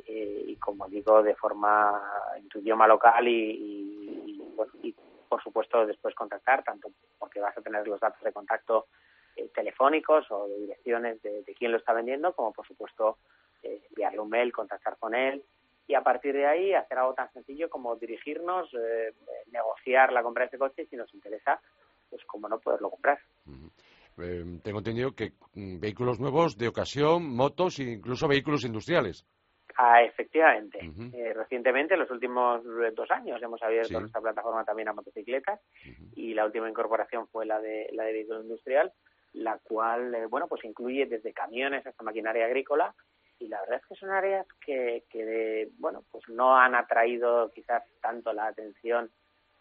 eh, 0.06 0.46
y 0.48 0.56
como 0.56 0.88
digo 0.88 1.22
de 1.22 1.36
forma 1.36 2.02
en 2.38 2.48
tu 2.48 2.60
idioma 2.60 2.88
local 2.88 3.28
y, 3.28 4.42
y, 4.82 4.96
por 5.28 5.44
supuesto 5.44 5.86
después 5.86 6.16
contactar 6.16 6.64
tanto 6.64 6.90
porque 7.20 7.42
vas 7.42 7.56
a 7.58 7.62
tener 7.62 7.86
los 7.86 8.00
datos 8.00 8.24
de 8.24 8.32
contacto 8.32 8.88
eh, 9.36 9.50
telefónicos 9.54 10.32
o 10.32 10.48
de 10.48 10.58
direcciones 10.60 11.22
de, 11.22 11.44
de, 11.44 11.54
quién 11.54 11.74
lo 11.74 11.78
está 11.78 11.92
vendiendo 11.92 12.34
como 12.34 12.54
por 12.54 12.66
supuesto 12.66 13.18
enviarle 13.62 14.22
un 14.22 14.30
mail 14.30 14.54
contactar 14.54 14.98
con 14.98 15.14
él 15.14 15.44
y 15.86 15.96
a 15.96 16.02
partir 16.02 16.34
de 16.34 16.48
ahí 16.48 16.74
hacer 16.74 16.98
algo 16.98 17.14
tan 17.14 17.32
sencillo 17.34 17.70
como 17.70 17.98
dirigirnos 17.98 18.72
negociar 19.52 20.14
la 20.14 20.24
compra 20.24 20.44
de 20.44 20.48
ese 20.48 20.58
coche 20.58 20.88
si 20.90 20.96
nos 20.96 21.14
interesa 21.14 21.60
pues 22.10 22.24
como 22.24 22.48
no 22.48 22.58
poderlo 22.60 22.90
comprar 22.90 23.20
eh, 24.20 24.60
tengo 24.64 24.80
entendido 24.80 25.14
que 25.14 25.34
mm, 25.54 25.80
vehículos 25.80 26.20
nuevos 26.20 26.58
de 26.58 26.68
ocasión, 26.68 27.36
motos 27.36 27.80
e 27.80 27.84
incluso 27.84 28.28
vehículos 28.28 28.64
industriales. 28.66 29.26
Ah, 29.78 30.02
efectivamente. 30.02 30.80
Eh, 31.14 31.34
recientemente, 31.34 31.94
en 31.94 32.00
los 32.00 32.10
últimos 32.10 32.64
dos 32.96 33.12
años, 33.12 33.42
hemos 33.44 33.62
abierto 33.62 34.00
nuestra 34.00 34.22
plataforma 34.22 34.66
también 34.66 34.88
a 34.88 34.94
motocicletas 34.94 35.60
y 36.16 36.34
la 36.34 36.46
última 36.46 36.68
incorporación 36.68 37.28
fue 37.28 37.46
la 37.46 37.60
de 37.60 37.88
la 37.94 38.04
de 38.04 38.14
vehículo 38.14 38.42
industrial, 38.42 38.92
la 39.34 39.60
cual, 39.60 40.16
eh, 40.16 40.26
bueno, 40.26 40.48
pues 40.48 40.64
incluye 40.66 41.06
desde 41.06 41.32
camiones 41.32 41.86
hasta 41.86 42.04
maquinaria 42.04 42.46
agrícola 42.46 42.96
y 43.38 43.50
la 43.50 43.60
verdad 43.62 43.80
es 43.80 43.86
que 43.86 43.96
son 43.96 44.10
áreas 44.10 44.48
que, 44.66 45.04
que 45.12 45.70
bueno, 45.78 46.04
pues 46.12 46.28
no 46.28 46.58
han 46.58 46.74
atraído 46.74 47.52
quizás 47.52 47.84
tanto 48.02 48.34
la 48.34 48.48
atención 48.48 49.12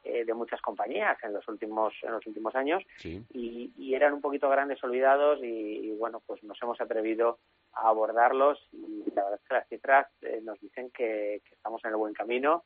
eh, 0.08 0.24
de 0.24 0.34
muchas 0.34 0.60
compañías 0.60 1.18
en 1.24 1.32
los 1.32 1.46
últimos 1.48 1.92
en 2.02 2.12
los 2.12 2.24
últimos 2.26 2.54
años 2.54 2.80
y, 3.02 3.72
eran 3.92 4.12
un 4.12 4.20
poquito 4.20 4.48
grandes 4.50 4.82
olvidados 4.84 5.40
y, 5.42 5.90
bueno 5.98 6.22
pues 6.26 6.42
nos 6.44 6.62
hemos 6.62 6.80
atrevido 6.80 7.38
a 7.72 7.88
abordarlos 7.88 8.58
y 8.72 9.04
la 9.14 9.24
verdad 9.24 9.40
es 9.42 9.48
que 9.48 9.54
las 9.54 9.68
cifras 9.68 10.06
eh, 10.20 10.40
nos 10.44 10.60
dicen 10.60 10.90
que, 10.90 11.42
estamos 11.50 11.82
en 11.84 11.90
el 11.90 11.96
buen 11.96 12.12
camino 12.12 12.64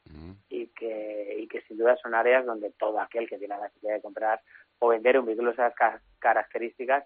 y 0.48 0.66
que 0.68 1.36
y 1.38 1.46
que 1.46 1.62
sin 1.62 1.78
duda 1.78 1.96
son 2.02 2.14
áreas 2.14 2.44
donde 2.44 2.72
todo 2.72 3.00
aquel 3.00 3.28
que 3.28 3.38
tiene 3.38 3.56
la 3.56 3.62
necesidad 3.62 3.94
de 3.94 4.02
comprar 4.02 4.42
o 4.80 4.88
vender 4.88 5.18
un 5.18 5.26
vehículo 5.26 5.52
de 5.52 5.54
esas 5.54 5.74
características 6.18 7.04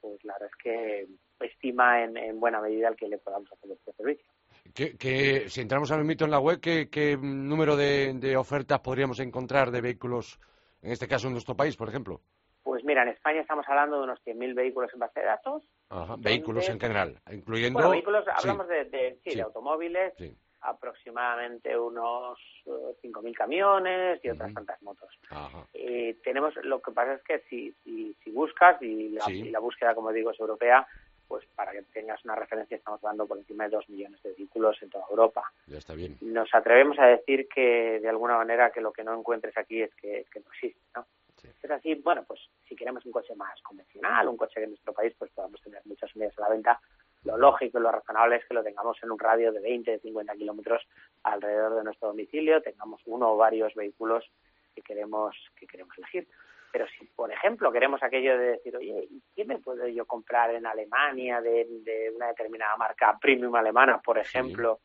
pues 0.00 0.24
la 0.24 0.34
verdad 0.34 0.50
es 0.50 0.62
que 0.62 1.08
estima 1.40 2.04
en, 2.04 2.16
en 2.16 2.40
buena 2.40 2.60
medida 2.60 2.88
el 2.88 2.96
que 2.96 3.08
le 3.08 3.18
podamos 3.18 3.52
hacer 3.52 3.72
este 3.72 3.92
servicio 3.92 4.33
que, 4.72 5.48
si 5.48 5.60
entramos 5.60 5.90
al 5.92 6.04
mito 6.04 6.24
en 6.24 6.30
la 6.30 6.40
web, 6.40 6.60
¿qué, 6.60 7.18
número 7.20 7.76
de, 7.76 8.36
ofertas 8.36 8.80
podríamos 8.80 9.20
encontrar 9.20 9.70
de 9.70 9.80
vehículos, 9.80 10.40
en 10.82 10.92
este 10.92 11.06
caso 11.06 11.26
en 11.26 11.34
nuestro 11.34 11.56
país, 11.56 11.76
por 11.76 11.88
ejemplo? 11.88 12.20
Pues 12.62 12.82
mira, 12.84 13.02
en 13.02 13.10
España 13.10 13.40
estamos 13.40 13.66
hablando 13.68 13.98
de 13.98 14.04
unos 14.04 14.18
100.000 14.24 14.54
vehículos 14.54 14.90
en 14.94 15.00
base 15.00 15.20
de 15.20 15.26
datos. 15.26 15.62
vehículos 16.18 16.68
en 16.68 16.80
general, 16.80 17.20
incluyendo... 17.30 17.78
Bueno, 17.78 17.90
vehículos, 17.90 18.24
hablamos 18.26 18.66
de, 18.68 19.18
sí, 19.22 19.34
de 19.34 19.42
automóviles, 19.42 20.14
aproximadamente 20.62 21.78
unos 21.78 22.38
5.000 22.64 23.28
eh, 23.28 23.32
camiones 23.34 24.24
y 24.24 24.30
otras 24.30 24.52
tantas 24.54 24.82
motos. 24.82 25.10
Eh, 25.74 26.16
tenemos, 26.24 26.54
lo 26.64 26.80
que 26.80 26.90
pasa 26.90 27.14
es 27.14 27.22
que 27.22 27.40
si, 27.50 27.74
si, 27.84 28.30
buscas, 28.30 28.80
y 28.80 29.10
la, 29.10 29.30
y 29.30 29.50
la, 29.50 29.60
búsqueda, 29.60 29.94
como 29.94 30.10
digo, 30.10 30.30
es 30.30 30.40
europea, 30.40 30.86
pues 31.28 31.44
para 31.54 31.72
que 31.72 31.82
tengas 31.82 32.24
una 32.24 32.34
referencia, 32.34 32.76
estamos 32.76 33.02
hablando 33.02 33.26
por 33.26 33.38
encima 33.38 33.64
de 33.64 33.70
dos 33.70 33.88
millones 33.88 34.22
de 34.22 34.32
vehículos 34.32 34.76
en 34.82 34.90
toda 34.90 35.04
Europa. 35.10 35.42
Ya 35.66 35.78
está 35.78 35.94
bien. 35.94 36.16
Nos 36.20 36.52
atrevemos 36.54 36.98
a 36.98 37.06
decir 37.06 37.48
que, 37.48 38.00
de 38.00 38.08
alguna 38.08 38.36
manera, 38.36 38.70
que 38.70 38.80
lo 38.80 38.92
que 38.92 39.04
no 39.04 39.18
encuentres 39.18 39.56
aquí 39.56 39.82
es 39.82 39.94
que, 39.94 40.24
no 40.34 40.52
existe, 40.52 40.80
¿no? 40.94 41.06
Es 41.62 41.70
así, 41.70 41.94
bueno, 41.96 42.24
pues 42.26 42.40
si 42.66 42.74
queremos 42.74 43.04
un 43.04 43.12
coche 43.12 43.34
más 43.34 43.60
convencional, 43.60 44.28
un 44.28 44.36
coche 44.36 44.54
que 44.56 44.64
en 44.64 44.70
nuestro 44.70 44.94
país 44.94 45.14
pues 45.18 45.30
podamos 45.30 45.60
tener 45.60 45.82
muchas 45.84 46.14
unidades 46.14 46.38
a 46.38 46.42
la 46.42 46.48
venta, 46.48 46.80
lo 47.24 47.38
lógico 47.38 47.78
y 47.78 47.82
lo 47.82 47.90
razonable 47.90 48.36
es 48.36 48.44
que 48.46 48.54
lo 48.54 48.62
tengamos 48.62 48.96
en 49.02 49.10
un 49.10 49.18
radio 49.18 49.50
de 49.52 49.60
20, 49.60 49.90
de 49.90 49.98
50 49.98 50.34
kilómetros 50.34 50.86
alrededor 51.22 51.74
de 51.76 51.84
nuestro 51.84 52.08
domicilio, 52.08 52.62
tengamos 52.62 53.00
uno 53.06 53.32
o 53.32 53.36
varios 53.36 53.74
vehículos 53.74 54.24
que 54.74 54.82
queremos, 54.82 55.34
que 55.56 55.66
queremos 55.66 55.96
elegir. 55.98 56.28
Pero 56.74 56.88
si, 56.88 57.04
por 57.04 57.30
ejemplo, 57.30 57.70
queremos 57.70 58.02
aquello 58.02 58.36
de 58.36 58.46
decir, 58.46 58.76
oye, 58.76 59.08
¿qué 59.36 59.44
me 59.44 59.60
puedo 59.60 59.86
yo 59.86 60.06
comprar 60.06 60.52
en 60.52 60.66
Alemania 60.66 61.40
de, 61.40 61.68
una 62.16 62.26
determinada 62.26 62.76
marca 62.76 63.16
premium 63.20 63.54
alemana, 63.54 64.02
por 64.02 64.18
ejemplo? 64.18 64.80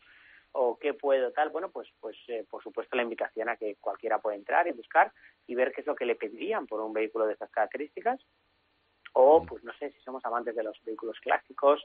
o 0.51 0.77
qué 0.77 0.93
puedo 0.93 1.31
tal, 1.31 1.49
bueno, 1.49 1.71
pues, 1.71 1.87
pues 1.99 2.15
eh, 2.27 2.45
por 2.49 2.61
supuesto 2.61 2.95
la 2.95 3.03
invitación 3.03 3.49
a 3.49 3.55
que 3.55 3.77
cualquiera 3.79 4.19
pueda 4.19 4.35
entrar 4.35 4.67
y 4.67 4.71
buscar 4.71 5.11
y 5.47 5.55
ver 5.55 5.71
qué 5.71 5.81
es 5.81 5.87
lo 5.87 5.95
que 5.95 6.05
le 6.05 6.15
pedirían 6.15 6.67
por 6.67 6.79
un 6.79 6.93
vehículo 6.93 7.25
de 7.25 7.33
estas 7.33 7.49
características. 7.49 8.19
O, 9.13 9.43
pues 9.43 9.63
no 9.63 9.73
sé, 9.73 9.91
si 9.91 9.99
somos 10.01 10.23
amantes 10.25 10.55
de 10.55 10.63
los 10.63 10.79
vehículos 10.83 11.19
clásicos, 11.19 11.83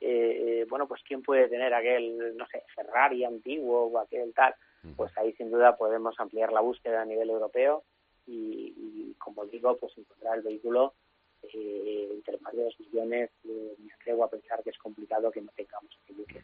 eh, 0.00 0.66
bueno, 0.68 0.86
pues 0.86 1.02
quién 1.02 1.22
puede 1.22 1.48
tener 1.48 1.72
aquel, 1.72 2.36
no 2.36 2.46
sé, 2.46 2.62
Ferrari 2.74 3.24
antiguo 3.24 3.84
o 3.84 3.98
aquel 3.98 4.34
tal, 4.34 4.54
pues 4.96 5.16
ahí 5.16 5.32
sin 5.34 5.50
duda 5.50 5.78
podemos 5.78 6.18
ampliar 6.20 6.52
la 6.52 6.60
búsqueda 6.60 7.00
a 7.00 7.06
nivel 7.06 7.30
europeo 7.30 7.84
y, 8.32 9.14
como 9.18 9.44
digo, 9.46 9.76
pues 9.78 9.96
encontrar 9.98 10.38
el 10.38 10.42
vehículo 10.42 10.94
eh, 11.42 12.08
entre 12.14 12.38
más 12.38 12.54
de 12.54 12.64
dos 12.64 12.80
millones, 12.80 13.30
me 13.44 13.92
atrevo 13.94 14.24
a 14.24 14.30
pensar 14.30 14.62
que 14.62 14.70
es 14.70 14.78
complicado 14.78 15.30
que 15.30 15.40
no 15.40 15.50
tengamos 15.56 15.90
aquello 16.02 16.24
que 16.26 16.40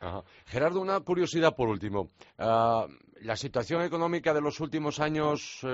Ajá. 0.00 0.24
Gerardo, 0.46 0.80
una 0.80 0.98
curiosidad 1.00 1.54
por 1.54 1.68
último. 1.68 2.08
Ah, 2.38 2.86
¿La 3.20 3.36
situación 3.36 3.82
económica 3.82 4.34
de 4.34 4.40
los 4.40 4.58
últimos 4.60 4.98
años 4.98 5.64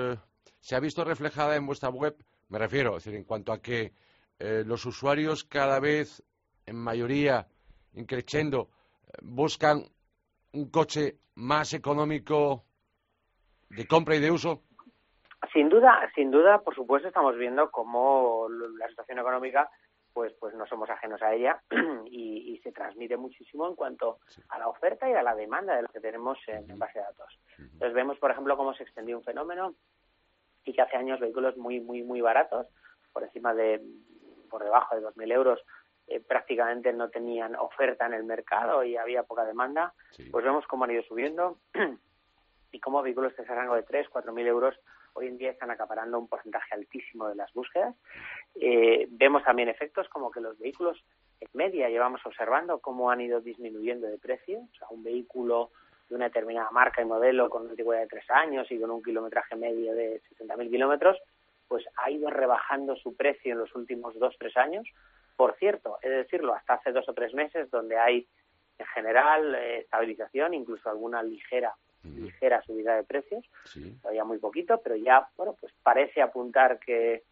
se 0.59 0.75
ha 0.75 0.79
visto 0.79 1.03
reflejada 1.03 1.55
en 1.55 1.65
vuestra 1.65 1.89
web? 1.89 2.15
Me 2.49 2.59
refiero, 2.59 2.97
es 2.97 3.03
decir, 3.03 3.17
en 3.17 3.25
cuanto 3.25 3.51
a 3.51 3.61
que 3.61 3.93
eh, 4.39 4.63
los 4.65 4.85
usuarios 4.85 5.43
cada 5.43 5.79
vez, 5.79 6.23
en 6.65 6.77
mayoría, 6.77 7.47
increciendo, 7.93 8.69
eh, 9.05 9.17
buscan 9.21 9.83
un 10.53 10.69
coche 10.69 11.17
más 11.35 11.73
económico 11.73 12.65
de 13.69 13.85
compra 13.85 14.15
y 14.15 14.19
de 14.19 14.31
uso. 14.31 14.63
Sin 15.53 15.69
duda, 15.69 16.09
sin 16.15 16.31
duda, 16.31 16.61
por 16.61 16.75
supuesto, 16.75 17.07
estamos 17.07 17.37
viendo 17.37 17.71
cómo 17.71 18.47
la 18.77 18.87
situación 18.89 19.19
económica, 19.19 19.69
pues, 20.13 20.33
pues 20.39 20.53
no 20.53 20.65
somos 20.67 20.89
ajenos 20.89 21.21
a 21.21 21.33
ella 21.33 21.61
y, 22.05 22.59
se 22.61 22.73
transmite 22.73 23.15
muchísimo 23.15 23.67
en 23.69 23.75
cuanto 23.75 24.19
a 24.49 24.59
la 24.59 24.67
oferta 24.67 25.09
y 25.09 25.13
a 25.13 25.23
la 25.23 25.33
demanda 25.33 25.77
de 25.77 25.83
lo 25.83 25.87
que 25.87 26.01
tenemos 26.01 26.37
en, 26.47 26.77
base 26.77 26.99
de 26.99 27.05
datos. 27.05 27.39
Entonces 27.57 27.93
vemos, 27.93 28.19
por 28.19 28.31
ejemplo, 28.31 28.57
cómo 28.57 28.73
se 28.73 28.83
extendió 28.83 29.17
un 29.17 29.23
fenómeno 29.23 29.75
y 30.65 30.73
que 30.73 30.81
hace 30.81 30.97
años 30.97 31.21
vehículos 31.21 31.55
muy, 31.55 31.79
muy, 31.79 32.03
muy 32.03 32.19
baratos, 32.19 32.67
por 33.13 33.23
encima 33.23 33.53
de, 33.53 33.81
por 34.49 34.61
debajo 34.61 34.93
de 34.93 35.01
2.000 35.01 35.31
euros, 35.31 35.61
eh, 36.07 36.19
prácticamente 36.19 36.91
no 36.91 37.09
tenían 37.09 37.55
oferta 37.55 38.05
en 38.05 38.13
el 38.13 38.25
mercado 38.25 38.83
y 38.83 38.97
había 38.97 39.23
poca 39.23 39.45
demanda, 39.45 39.93
pues 40.31 40.43
vemos 40.43 40.67
cómo 40.67 40.83
han 40.83 40.91
ido 40.91 41.03
subiendo 41.03 41.59
y 42.73 42.79
cómo 42.81 43.01
vehículos 43.01 43.35
de 43.37 43.43
ese 43.43 43.55
rango 43.55 43.75
de 43.75 43.83
3, 43.83 44.09
4.000 44.11 44.47
euros 44.47 44.75
hoy 45.19 45.27
en 45.27 45.37
día 45.37 45.51
están 45.51 45.69
acaparando 45.69 46.17
un 46.17 46.27
porcentaje 46.27 46.73
altísimo 46.73 47.27
de 47.27 47.35
las 47.35 47.51
búsquedas. 47.53 47.95
Eh, 48.55 49.07
vemos 49.11 49.43
también 49.43 49.67
efectos 49.67 50.07
como 50.09 50.31
que 50.31 50.39
los 50.39 50.57
vehículos 50.57 50.97
en 51.41 51.49
media 51.53 51.89
llevamos 51.89 52.25
observando 52.25 52.79
cómo 52.79 53.11
han 53.11 53.21
ido 53.21 53.41
disminuyendo 53.41 54.07
de 54.07 54.17
precio. 54.17 54.59
O 54.59 54.77
sea, 54.77 54.87
un 54.89 55.03
vehículo 55.03 55.71
de 56.07 56.15
una 56.15 56.25
determinada 56.25 56.71
marca 56.71 57.01
y 57.01 57.05
modelo 57.05 57.49
con 57.49 57.63
una 57.63 57.71
antigüedad 57.71 58.01
de 58.01 58.07
tres 58.07 58.29
años 58.29 58.71
y 58.71 58.79
con 58.79 58.91
un 58.91 59.03
kilometraje 59.03 59.55
medio 59.55 59.93
de 59.93 60.21
60.000 60.39 60.69
kilómetros, 60.69 61.17
pues 61.67 61.85
ha 61.97 62.09
ido 62.09 62.29
rebajando 62.29 62.95
su 62.95 63.15
precio 63.15 63.51
en 63.51 63.59
los 63.59 63.75
últimos 63.75 64.17
dos 64.17 64.35
tres 64.39 64.55
años. 64.57 64.87
Por 65.35 65.55
cierto, 65.57 65.99
he 66.01 66.09
de 66.09 66.17
decirlo, 66.17 66.55
hasta 66.55 66.75
hace 66.75 66.91
dos 66.91 67.07
o 67.09 67.13
tres 67.13 67.33
meses, 67.33 67.69
donde 67.69 67.97
hay 67.97 68.27
en 68.77 68.85
general 68.87 69.53
eh, 69.55 69.79
estabilización, 69.79 70.53
incluso 70.53 70.89
alguna 70.89 71.21
ligera 71.21 71.75
ligera 72.03 72.61
subida 72.63 72.95
de 72.95 73.03
precios, 73.03 73.45
todavía 74.01 74.23
muy 74.23 74.37
poquito, 74.37 74.79
pero 74.81 74.95
ya 74.95 75.29
bueno 75.35 75.55
pues 75.59 75.73
parece 75.83 76.21
apuntar 76.21 76.79
que, 76.79 77.23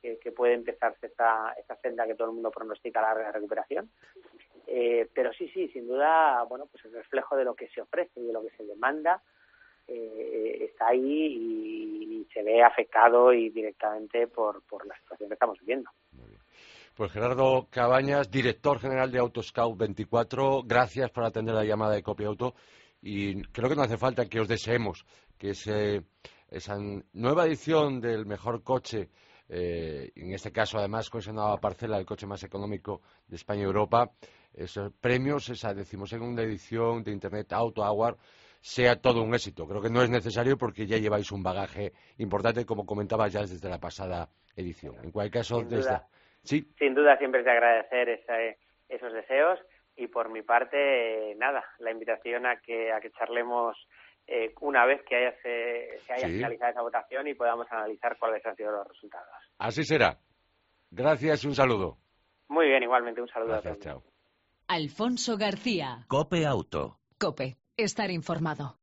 que, 0.00 0.32
puede 0.32 0.54
empezarse 0.54 1.06
esta, 1.06 1.54
esta 1.58 1.76
senda 1.76 2.06
que 2.06 2.14
todo 2.14 2.28
el 2.28 2.34
mundo 2.34 2.50
pronostica 2.50 3.00
larga 3.00 3.30
recuperación. 3.30 3.90
Eh, 4.66 5.08
pero 5.12 5.32
sí, 5.32 5.48
sí, 5.48 5.68
sin 5.68 5.86
duda, 5.86 6.44
bueno, 6.44 6.66
pues 6.66 6.84
el 6.84 6.92
reflejo 6.92 7.36
de 7.36 7.44
lo 7.44 7.54
que 7.54 7.68
se 7.68 7.80
ofrece 7.80 8.20
y 8.20 8.26
de 8.26 8.32
lo 8.32 8.42
que 8.42 8.56
se 8.56 8.64
demanda 8.64 9.22
eh, 9.86 10.68
está 10.70 10.88
ahí 10.88 11.00
y, 11.00 12.28
se 12.32 12.42
ve 12.42 12.62
afectado 12.62 13.30
y 13.34 13.50
directamente 13.50 14.26
por, 14.26 14.62
por 14.62 14.86
la 14.86 14.96
situación 14.96 15.28
que 15.28 15.34
estamos 15.34 15.58
viviendo. 15.58 15.90
Pues 16.94 17.12
Gerardo 17.12 17.66
Cabañas, 17.70 18.30
director 18.30 18.78
general 18.78 19.12
de 19.12 19.18
Autoscout 19.18 19.76
24, 19.76 20.62
gracias 20.64 21.10
por 21.10 21.24
atender 21.24 21.54
la 21.54 21.64
llamada 21.64 21.92
de 21.92 22.02
Copia 22.02 22.28
Auto 22.28 22.54
y 23.02 23.42
creo 23.42 23.68
que 23.68 23.76
no 23.76 23.82
hace 23.82 23.98
falta 23.98 24.26
que 24.26 24.40
os 24.40 24.48
deseemos 24.48 25.04
que 25.36 25.50
esa 25.50 26.76
nueva 27.12 27.46
edición 27.46 28.00
del 28.00 28.24
mejor 28.24 28.62
coche 28.62 29.08
eh, 29.48 30.12
en 30.16 30.32
este 30.32 30.50
caso 30.50 30.78
además 30.78 31.10
con 31.10 31.18
esa 31.20 31.32
nueva 31.32 31.58
parcela 31.58 31.96
del 31.96 32.06
coche 32.06 32.26
más 32.26 32.42
económico 32.42 33.02
de 33.26 33.36
España 33.36 33.60
y 33.60 33.64
Europa, 33.64 34.10
esos 34.54 34.92
premios, 34.94 35.50
esa 35.50 35.74
decimosegunda 35.74 36.42
edición 36.42 37.02
de 37.02 37.12
Internet 37.12 37.52
Auto 37.52 37.84
Award, 37.84 38.16
sea 38.60 38.96
todo 38.96 39.22
un 39.22 39.34
éxito. 39.34 39.66
Creo 39.66 39.82
que 39.82 39.90
no 39.90 40.02
es 40.02 40.08
necesario 40.08 40.56
porque 40.56 40.86
ya 40.86 40.96
lleváis 40.96 41.30
un 41.32 41.42
bagaje 41.42 41.92
importante, 42.16 42.64
como 42.64 42.86
comentaba 42.86 43.28
ya 43.28 43.40
desde 43.40 43.68
la 43.68 43.78
pasada 43.78 44.30
edición. 44.56 44.94
En 45.02 45.10
cualquier 45.10 45.42
caso, 45.42 45.58
sin 45.58 45.68
duda, 45.68 46.08
Sin 46.44 46.94
duda, 46.94 47.18
siempre 47.18 47.40
es 47.40 47.44
de 47.44 47.52
agradecer 47.52 48.08
esos 48.88 49.12
deseos 49.12 49.58
y 50.02 50.08
por 50.08 50.30
mi 50.30 50.42
parte, 50.42 51.34
nada, 51.36 51.64
la 51.78 51.92
invitación 51.92 52.46
a 52.46 52.56
que, 52.60 52.92
a 52.92 53.00
que 53.00 53.12
charlemos 53.12 53.76
eh, 54.26 54.52
una 54.60 54.84
vez 54.84 55.02
que 55.08 55.16
haya, 55.16 55.34
se, 55.42 56.12
haya 56.12 56.28
finalizado 56.28 56.70
esa 56.70 56.82
votación 56.82 57.28
y 57.28 57.34
podamos 57.34 57.66
analizar 57.70 58.16
cuáles 58.18 58.44
han 58.44 58.56
sido 58.56 58.72
los 58.72 58.86
resultados. 58.86 59.28
Así 59.58 59.84
será. 59.84 60.18
Gracias 60.90 61.44
y 61.44 61.48
un 61.48 61.54
saludo. 61.54 61.98
Muy 62.48 62.66
bien, 62.66 62.82
igualmente 62.82 63.20
un 63.20 63.28
saludo 63.28 63.54
a 63.54 63.62
todos. 63.62 63.78
Chao. 63.78 64.02
Alfonso 64.68 65.36
García. 65.36 66.04
Cope 66.08 66.46
Auto. 66.46 66.98
Cope, 67.18 67.56
estar 67.76 68.10
informado. 68.10 68.81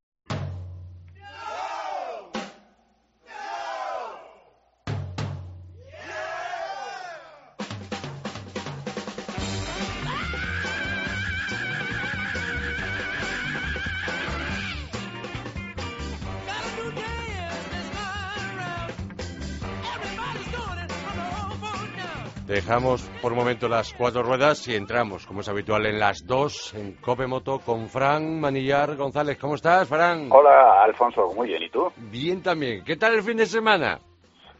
Dejamos 22.59 23.01
por 23.21 23.31
un 23.31 23.37
momento 23.37 23.69
las 23.69 23.93
cuatro 23.93 24.21
ruedas 24.21 24.67
y 24.67 24.75
entramos, 24.75 25.25
como 25.25 25.39
es 25.39 25.47
habitual, 25.47 25.85
en 25.85 25.97
las 25.97 26.27
dos, 26.27 26.73
en 26.73 26.91
Cope 26.95 27.25
Moto, 27.25 27.59
con 27.59 27.87
Fran 27.87 28.37
Manillar 28.41 28.97
González. 28.97 29.37
¿Cómo 29.37 29.55
estás, 29.55 29.87
Fran? 29.87 30.27
Hola, 30.29 30.83
Alfonso. 30.83 31.31
Muy 31.33 31.47
bien. 31.47 31.63
¿Y 31.63 31.69
tú? 31.69 31.89
Bien 31.95 32.43
también. 32.43 32.83
¿Qué 32.83 32.97
tal 32.97 33.13
el 33.13 33.23
fin 33.23 33.37
de 33.37 33.45
semana? 33.45 34.01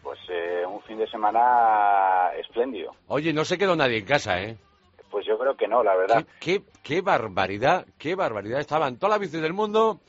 Pues 0.02 0.18
eh, 0.30 0.64
un 0.66 0.82
fin 0.84 0.98
de 0.98 1.10
semana 1.10 2.32
espléndido. 2.40 2.94
Oye, 3.10 3.34
no 3.34 3.44
se 3.44 3.58
quedó 3.58 3.76
nadie 3.76 3.98
en 3.98 4.06
casa, 4.06 4.42
¿eh? 4.42 4.56
Pues 5.12 5.26
yo 5.26 5.38
creo 5.38 5.58
que 5.58 5.68
no, 5.68 5.84
la 5.84 5.98
verdad. 5.98 6.26
Qué, 6.40 6.62
qué, 6.82 7.02
barbaridad, 7.02 7.86
qué 7.98 8.16
barbaridad. 8.16 8.62
Estaban 8.62 8.98
todas 8.98 9.16
las 9.16 9.20
bicis 9.20 9.42
del 9.42 9.52
mundo 9.52 10.00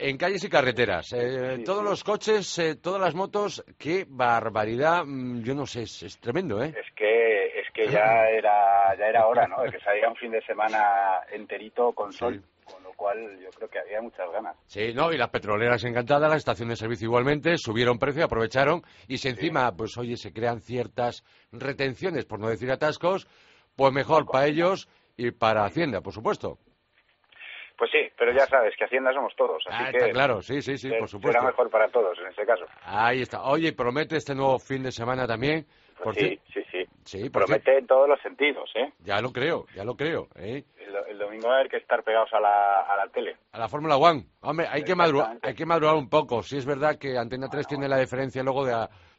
en 0.00 0.16
calles 0.16 0.42
y 0.44 0.48
carreteras. 0.48 1.12
Eh, 1.12 1.62
todos 1.64 1.84
los 1.84 2.02
coches, 2.02 2.58
eh, 2.58 2.76
todas 2.76 3.00
las 3.00 3.14
motos, 3.14 3.64
qué 3.78 4.06
barbaridad. 4.08 5.04
Mm, 5.04 5.42
yo 5.42 5.54
no 5.54 5.66
sé, 5.66 5.82
es, 5.82 6.18
tremendo, 6.20 6.62
¿eh? 6.62 6.74
Es 6.76 6.92
que, 6.94 7.60
es 7.60 7.70
que 7.72 7.88
ya 7.88 8.28
era, 8.28 8.96
ya 8.98 9.06
era 9.06 9.26
hora, 9.26 9.46
¿no? 9.46 9.62
De 9.62 9.70
que 9.70 9.80
salía 9.80 10.08
un 10.08 10.16
fin 10.16 10.32
de 10.32 10.42
semana 10.42 11.20
enterito 11.32 11.92
con 11.92 12.12
sol. 12.12 12.42
Con 12.64 12.82
lo 12.84 12.92
cual 12.92 13.38
yo 13.40 13.50
creo 13.50 13.68
que 13.68 13.80
había 13.80 14.00
muchas 14.00 14.30
ganas. 14.30 14.56
Sí, 14.66 14.92
no, 14.94 15.12
y 15.12 15.18
las 15.18 15.30
petroleras 15.30 15.82
encantadas, 15.84 16.30
las 16.30 16.38
estaciones 16.38 16.78
de 16.78 16.84
servicio 16.84 17.06
igualmente, 17.06 17.56
subieron 17.58 17.98
precio, 17.98 18.24
aprovecharon, 18.24 18.82
y 19.08 19.18
si 19.18 19.28
encima, 19.28 19.72
pues 19.76 19.98
oye, 19.98 20.16
se 20.16 20.32
crean 20.32 20.60
ciertas 20.60 21.24
retenciones, 21.50 22.26
por 22.26 22.38
no 22.38 22.48
decir 22.48 22.70
atascos, 22.70 23.26
pues 23.74 23.92
mejor 23.92 24.24
para 24.26 24.46
ellos 24.46 24.88
y 25.16 25.32
para 25.32 25.64
Hacienda, 25.64 26.00
por 26.00 26.12
supuesto. 26.12 26.58
Pues 27.80 27.92
sí, 27.92 28.12
pero 28.14 28.30
ya 28.30 28.44
sabes 28.44 28.76
que 28.76 28.84
Hacienda 28.84 29.10
somos 29.10 29.34
todos. 29.34 29.64
Así 29.66 29.84
ah, 29.86 29.90
que 29.90 29.96
está 29.96 30.10
claro, 30.10 30.42
sí, 30.42 30.60
sí, 30.60 30.76
sí, 30.76 30.90
por 30.98 31.08
supuesto. 31.08 31.40
Será 31.40 31.50
mejor 31.50 31.70
para 31.70 31.88
todos 31.88 32.18
en 32.18 32.26
este 32.26 32.44
caso. 32.44 32.66
Ahí 32.84 33.22
está. 33.22 33.42
Oye, 33.44 33.72
promete 33.72 34.16
este 34.16 34.34
nuevo 34.34 34.58
fin 34.58 34.82
de 34.82 34.92
semana 34.92 35.26
también. 35.26 35.64
Pues 36.04 36.14
sí, 36.18 36.38
sí, 36.52 36.86
sí. 37.04 37.30
promete 37.30 37.78
en 37.78 37.86
todos 37.86 38.06
los 38.06 38.20
sentidos, 38.20 38.70
¿eh? 38.74 38.92
Ya 38.98 39.22
lo 39.22 39.32
creo, 39.32 39.64
ya 39.74 39.84
lo 39.84 39.94
creo, 39.94 40.28
¿eh? 40.36 40.62
El, 41.08 41.16
domingo 41.16 41.48
va 41.48 41.54
a 41.54 41.56
haber 41.60 41.70
que 41.70 41.78
estar 41.78 42.02
pegados 42.02 42.28
a 42.34 42.40
la, 42.40 42.82
a 42.82 42.96
la 42.98 43.10
tele. 43.10 43.36
A 43.52 43.58
la 43.58 43.68
Fórmula 43.68 43.96
One. 43.96 44.26
Hombre, 44.42 44.66
hay 44.70 44.82
que, 44.82 44.94
madrugar, 44.94 45.38
hay 45.40 45.54
que 45.54 45.64
madurar 45.64 45.94
un 45.94 46.10
poco. 46.10 46.42
Sí 46.42 46.58
es 46.58 46.66
verdad 46.66 46.98
que 46.98 47.16
Antena 47.16 47.48
3 47.48 47.66
tiene 47.66 47.88
la 47.88 47.98
diferencia 47.98 48.42
luego 48.42 48.66
de, 48.66 48.74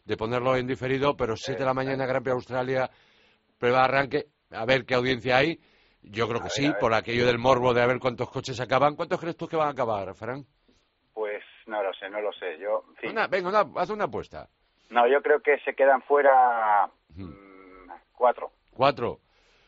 de 0.05 0.17
ponerlo 0.17 0.55
en 0.55 0.67
diferido, 0.67 1.17
pero 1.17 1.35
7 1.35 1.59
de 1.59 1.65
la 1.65 1.73
mañana 1.73 2.05
Gran 2.05 2.21
Prix 2.21 2.35
Australia, 2.35 2.87
prueba 3.57 3.79
de 3.79 3.83
arranque, 3.85 4.25
a 4.51 4.65
ver 4.65 4.85
qué 4.85 4.93
audiencia 4.93 5.37
hay. 5.37 5.59
Yo 6.03 6.27
creo 6.27 6.41
que 6.41 6.49
sí, 6.49 6.71
por 6.79 6.93
aquello 6.93 7.25
del 7.25 7.37
morbo 7.37 7.73
de 7.73 7.81
a 7.81 7.87
ver 7.87 7.99
cuántos 7.99 8.29
coches 8.29 8.59
acaban. 8.59 8.95
¿Cuántos 8.95 9.19
crees 9.19 9.37
tú 9.37 9.47
que 9.47 9.55
van 9.55 9.67
a 9.67 9.71
acabar, 9.71 10.13
Fran? 10.15 10.45
Pues 11.13 11.43
no 11.67 11.81
lo 11.83 11.93
sé, 11.93 12.09
no 12.09 12.21
lo 12.21 12.31
sé. 12.33 12.57
Yo, 12.59 12.83
venga, 13.29 13.65
haz 13.75 13.89
una 13.89 14.05
apuesta. 14.05 14.49
No, 14.89 15.07
yo 15.07 15.21
creo 15.21 15.39
que 15.41 15.57
se 15.59 15.73
quedan 15.73 16.01
fuera 16.01 16.89
mm, 17.15 17.89
cuatro. 18.13 18.51
¿Cuatro? 18.73 19.19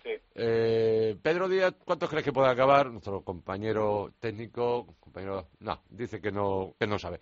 Sí. 0.04 0.12
Eh, 0.36 1.16
Pedro 1.22 1.48
Díaz, 1.48 1.76
¿cuántos 1.86 2.10
crees 2.10 2.26
que 2.26 2.34
puede 2.34 2.50
acabar? 2.50 2.88
Nuestro 2.88 3.22
compañero 3.22 4.12
técnico, 4.20 4.96
compañero, 5.00 5.48
no, 5.60 5.82
dice 5.90 6.20
que 6.20 6.32
no, 6.32 6.76
que 6.78 6.88
no 6.88 7.00
sabe. 7.00 7.20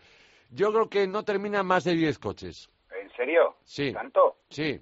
Yo 0.50 0.72
creo 0.72 0.90
que 0.90 1.08
no 1.08 1.24
termina 1.24 1.62
más 1.64 1.84
de 1.84 1.94
diez 1.94 2.18
coches. 2.18 2.70
¿En 3.00 3.10
serio? 3.12 3.58
Sí. 3.64 3.94
¿Tanto? 3.94 4.38
Sí. 4.50 4.82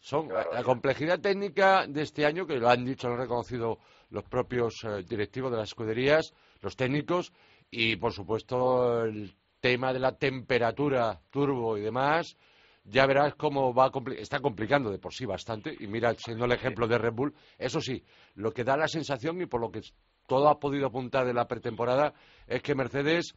Son 0.00 0.28
la, 0.28 0.62
complejidad 0.62 1.20
técnica 1.20 1.86
de 1.86 2.02
este 2.02 2.24
año, 2.24 2.46
que 2.46 2.56
lo 2.56 2.70
han 2.70 2.84
dicho, 2.84 3.08
lo 3.08 3.14
han 3.14 3.20
reconocido 3.20 3.78
los 4.08 4.24
propios 4.24 4.82
eh, 4.84 5.04
directivos 5.06 5.50
de 5.50 5.58
las 5.58 5.68
escuderías, 5.68 6.32
los 6.62 6.74
técnicos, 6.74 7.32
y 7.70 7.96
por 7.96 8.12
supuesto 8.12 9.04
el 9.04 9.34
tema 9.60 9.92
de 9.92 9.98
la 9.98 10.16
temperatura 10.16 11.20
turbo 11.30 11.76
y 11.76 11.82
demás, 11.82 12.36
ya 12.84 13.06
verás 13.06 13.34
cómo 13.34 13.74
va 13.74 13.90
está 14.16 14.40
complicando 14.40 14.90
de 14.90 14.98
por 14.98 15.12
sí 15.12 15.26
bastante 15.26 15.76
y 15.78 15.86
mira 15.86 16.14
siendo 16.14 16.46
el 16.46 16.52
ejemplo 16.52 16.88
de 16.88 16.98
Red 16.98 17.12
Bull 17.12 17.34
eso 17.58 17.80
sí 17.80 18.02
lo 18.34 18.52
que 18.52 18.64
da 18.64 18.76
la 18.76 18.88
sensación 18.88 19.40
y 19.40 19.46
por 19.46 19.60
lo 19.60 19.70
que 19.70 19.82
todo 20.26 20.48
ha 20.48 20.58
podido 20.58 20.86
apuntar 20.86 21.26
de 21.26 21.34
la 21.34 21.46
pretemporada 21.46 22.14
es 22.46 22.62
que 22.62 22.74
Mercedes 22.74 23.34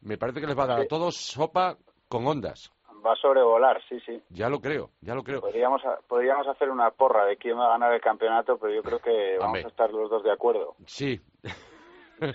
me 0.00 0.18
parece 0.18 0.40
que 0.40 0.46
les 0.46 0.58
va 0.58 0.64
a 0.64 0.68
dar 0.68 0.80
a 0.82 0.86
todos 0.86 1.16
sopa 1.16 1.78
con 2.08 2.26
ondas 2.26 2.73
va 3.04 3.12
a 3.12 3.16
sobrevolar 3.16 3.80
sí 3.88 4.00
sí. 4.00 4.20
Ya 4.30 4.48
lo 4.48 4.60
creo 4.60 4.90
ya 5.00 5.14
lo 5.14 5.22
creo. 5.22 5.40
Podríamos 5.40 5.82
podríamos 6.08 6.46
hacer 6.48 6.70
una 6.70 6.90
porra 6.90 7.26
de 7.26 7.36
quién 7.36 7.58
va 7.58 7.66
a 7.66 7.70
ganar 7.70 7.92
el 7.92 8.00
campeonato 8.00 8.58
pero 8.58 8.74
yo 8.74 8.82
creo 8.82 8.98
que 8.98 9.36
vamos 9.38 9.64
a 9.64 9.68
estar 9.68 9.90
los 9.90 10.10
dos 10.10 10.22
de 10.22 10.32
acuerdo. 10.32 10.76
Sí. 10.86 11.20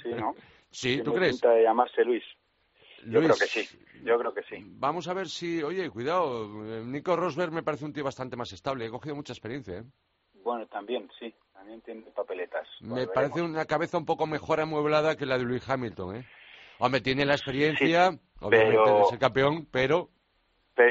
Sí 0.04 0.12
no 0.16 0.36
sí 0.70 1.02
tú 1.04 1.14
crees 1.14 1.42
de 1.42 1.64
llamarse 1.64 2.04
Luis. 2.04 2.24
Yo 3.06 3.22
creo 3.22 3.36
que 3.36 3.48
sí, 3.48 3.80
yo 4.04 4.18
creo 4.20 4.34
que 4.34 4.44
sí. 4.44 4.58
Vamos 4.62 5.08
a 5.08 5.14
ver 5.14 5.28
si, 5.28 5.64
oye, 5.64 5.90
cuidado, 5.90 6.48
Nico 6.86 7.16
Rosberg 7.16 7.52
me 7.52 7.64
parece 7.64 7.86
un 7.86 7.94
tío 7.94 8.04
bastante 8.04 8.36
más 8.36 8.52
estable, 8.52 8.86
he 8.86 8.90
cogido 8.90 9.16
mucha 9.16 9.34
experiencia, 9.34 9.78
¿eh? 9.78 9.84
Bueno, 10.44 10.66
también, 10.68 11.10
sí, 11.20 11.34
también 11.54 11.82
tiene 11.82 12.02
papeletas. 12.12 12.68
Me 12.82 13.08
parece 13.08 13.42
una 13.42 13.66
cabeza 13.66 13.98
un 13.98 14.06
poco 14.06 14.26
mejor 14.26 14.60
amueblada 14.62 15.16
que 15.16 15.26
la 15.26 15.38
de 15.38 15.46
Lewis 15.46 15.70
Hamilton, 15.70 16.18
¿eh? 16.18 16.26
Hombre, 16.80 17.02
tiene 17.02 17.26
la 17.26 17.34
experiencia, 17.34 18.18
obviamente 18.40 18.92
de 18.92 19.06
ser 19.06 19.20
campeón, 19.20 19.68
pero... 19.70 20.10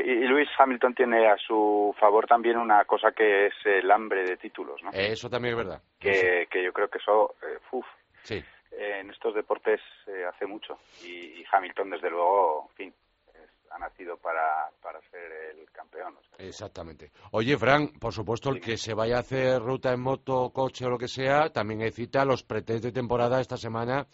Y 0.05 0.27
Lewis 0.27 0.49
Hamilton 0.59 0.95
tiene 0.95 1.27
a 1.29 1.37
su 1.37 1.95
favor 1.99 2.27
también 2.27 2.57
una 2.59 2.85
cosa 2.85 3.13
que 3.13 3.47
es 3.47 3.55
el 3.65 3.91
hambre 3.91 4.25
de 4.25 4.37
títulos, 4.37 4.83
¿no? 4.83 4.91
Eso 4.93 5.31
también 5.31 5.55
es 5.55 5.59
verdad. 5.59 5.83
Que, 5.99 6.47
que 6.51 6.63
yo 6.65 6.73
creo 6.73 6.89
que 6.89 6.99
eso, 6.99 7.35
eh, 7.43 7.59
uf, 7.73 7.87
sí 8.23 8.43
en 8.71 9.11
estos 9.11 9.35
deportes 9.35 9.81
eh, 10.07 10.25
hace 10.25 10.47
mucho 10.47 10.79
y, 11.03 11.45
Hamilton 11.51 11.91
desde 11.91 12.11
luego, 12.11 12.69
en 12.71 12.77
fin, 12.77 12.95
ha 13.71 13.79
nacido 13.79 14.17
para, 14.17 14.71
para 14.83 15.01
ser 15.11 15.33
el 15.57 15.71
campeón. 15.71 16.15
Exactamente. 16.39 17.11
Oye, 17.33 17.57
Fran, 17.57 17.89
por 17.99 18.13
supuesto, 18.13 18.51
el 18.51 18.61
que 18.61 18.77
se 18.77 18.95
vaya 18.95 19.17
a 19.17 19.21
hacer 19.21 19.61
ruta 19.61 19.93
en 19.93 20.01
moto, 20.01 20.51
coche 20.51 20.87
o 20.87 20.91
lo 20.91 20.99
que 20.99 21.09
sea, 21.09 21.51
también 21.51 21.83
hay 21.83 21.91
cita. 21.91 22.25
Los 22.25 22.43
pretest 22.43 22.85
de 22.85 22.93
temporada 22.93 23.41
esta 23.41 23.57
semana 23.57 24.07